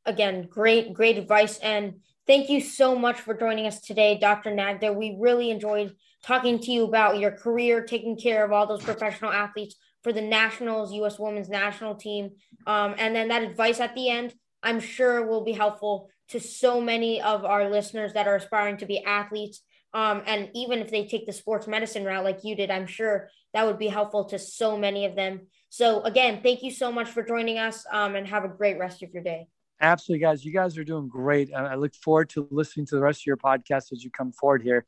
again 0.05 0.47
great 0.49 0.93
great 0.93 1.17
advice. 1.17 1.57
And 1.59 2.01
thank 2.27 2.49
you 2.49 2.61
so 2.61 2.97
much 2.97 3.19
for 3.19 3.33
joining 3.33 3.65
us 3.65 3.81
today 3.81 4.17
dr 4.19 4.49
nagda. 4.53 4.93
We 4.93 5.17
really 5.19 5.51
enjoyed 5.51 5.95
talking 6.23 6.59
to 6.59 6.71
you 6.71 6.85
about 6.85 7.19
your 7.19 7.31
career 7.31 7.83
taking 7.83 8.17
care 8.17 8.45
of 8.45 8.51
all 8.51 8.65
those 8.65 8.83
professional 8.83 9.31
athletes 9.31 9.75
for 10.03 10.13
the 10.13 10.21
nationals 10.21 10.93
us 10.93 11.19
women's 11.19 11.49
national 11.49 11.95
team. 11.95 12.31
Um, 12.67 12.95
and 12.97 13.15
then 13.15 13.29
that 13.29 13.43
advice 13.43 13.79
at 13.79 13.95
the 13.95 14.09
end 14.09 14.33
i'm 14.63 14.79
sure 14.79 15.25
will 15.25 15.43
be 15.43 15.51
helpful 15.51 16.09
to 16.29 16.39
so 16.39 16.81
many 16.81 17.21
of 17.21 17.45
our 17.45 17.69
listeners 17.69 18.13
that 18.13 18.27
are 18.27 18.35
aspiring 18.35 18.77
to 18.77 18.85
be 18.85 19.03
athletes 19.03 19.61
um, 19.93 20.23
and 20.25 20.49
even 20.53 20.79
if 20.79 20.89
they 20.89 21.05
take 21.05 21.25
the 21.25 21.33
sports 21.33 21.67
medicine 21.67 22.03
route 22.03 22.23
like 22.23 22.43
you 22.43 22.55
did, 22.55 22.71
I'm 22.71 22.87
sure 22.87 23.29
that 23.53 23.65
would 23.65 23.77
be 23.77 23.87
helpful 23.87 24.25
to 24.25 24.39
so 24.39 24.77
many 24.77 25.05
of 25.05 25.15
them. 25.15 25.41
So 25.69 26.01
again, 26.01 26.41
thank 26.41 26.63
you 26.63 26.71
so 26.71 26.91
much 26.91 27.09
for 27.09 27.23
joining 27.23 27.57
us 27.57 27.85
um, 27.91 28.15
and 28.15 28.27
have 28.27 28.43
a 28.43 28.47
great 28.47 28.79
rest 28.79 29.03
of 29.03 29.11
your 29.11 29.23
day. 29.23 29.47
Absolutely, 29.81 30.21
guys. 30.21 30.45
You 30.45 30.53
guys 30.53 30.77
are 30.77 30.83
doing 30.83 31.07
great. 31.07 31.53
I 31.53 31.75
look 31.75 31.93
forward 31.95 32.29
to 32.31 32.47
listening 32.51 32.85
to 32.87 32.95
the 32.95 33.01
rest 33.01 33.21
of 33.21 33.25
your 33.25 33.37
podcast 33.37 33.91
as 33.91 34.03
you 34.03 34.09
come 34.09 34.31
forward 34.31 34.61
here. 34.61 34.85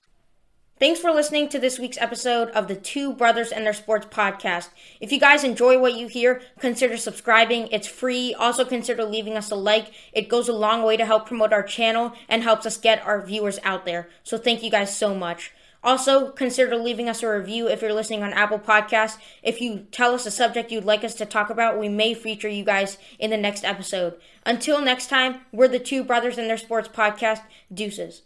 Thanks 0.77 0.99
for 0.99 1.11
listening 1.11 1.47
to 1.49 1.59
this 1.59 1.79
week's 1.79 1.97
episode 1.99 2.49
of 2.49 2.67
the 2.67 2.75
Two 2.75 3.13
Brothers 3.13 3.53
and 3.53 3.65
Their 3.65 3.71
Sports 3.71 4.07
podcast. 4.07 4.67
If 4.99 5.09
you 5.09 5.21
guys 5.21 5.45
enjoy 5.45 5.79
what 5.79 5.93
you 5.93 6.07
hear, 6.07 6.41
consider 6.59 6.97
subscribing. 6.97 7.69
It's 7.71 7.87
free. 7.87 8.33
Also, 8.37 8.65
consider 8.65 9.05
leaving 9.05 9.37
us 9.37 9.49
a 9.51 9.55
like. 9.55 9.93
It 10.11 10.27
goes 10.27 10.49
a 10.49 10.53
long 10.53 10.83
way 10.83 10.97
to 10.97 11.05
help 11.05 11.27
promote 11.27 11.53
our 11.53 11.63
channel 11.63 12.11
and 12.27 12.43
helps 12.43 12.65
us 12.65 12.75
get 12.75 13.01
our 13.05 13.25
viewers 13.25 13.57
out 13.63 13.85
there. 13.85 14.09
So, 14.23 14.37
thank 14.37 14.63
you 14.63 14.69
guys 14.69 14.93
so 14.93 15.15
much. 15.15 15.53
Also, 15.81 16.31
consider 16.31 16.75
leaving 16.75 17.07
us 17.07 17.23
a 17.23 17.29
review 17.29 17.69
if 17.69 17.81
you're 17.81 17.93
listening 17.93 18.21
on 18.21 18.33
Apple 18.33 18.59
Podcasts. 18.59 19.17
If 19.41 19.61
you 19.61 19.87
tell 19.91 20.13
us 20.13 20.25
a 20.25 20.31
subject 20.31 20.73
you'd 20.73 20.83
like 20.83 21.05
us 21.05 21.13
to 21.15 21.25
talk 21.25 21.49
about, 21.49 21.79
we 21.79 21.87
may 21.87 22.13
feature 22.13 22.49
you 22.49 22.65
guys 22.65 22.97
in 23.17 23.29
the 23.29 23.37
next 23.37 23.63
episode. 23.63 24.15
Until 24.45 24.81
next 24.81 25.07
time, 25.07 25.39
we're 25.53 25.69
the 25.69 25.79
Two 25.79 26.03
Brothers 26.03 26.37
and 26.37 26.49
Their 26.49 26.57
Sports 26.57 26.89
podcast. 26.89 27.43
Deuces. 27.73 28.23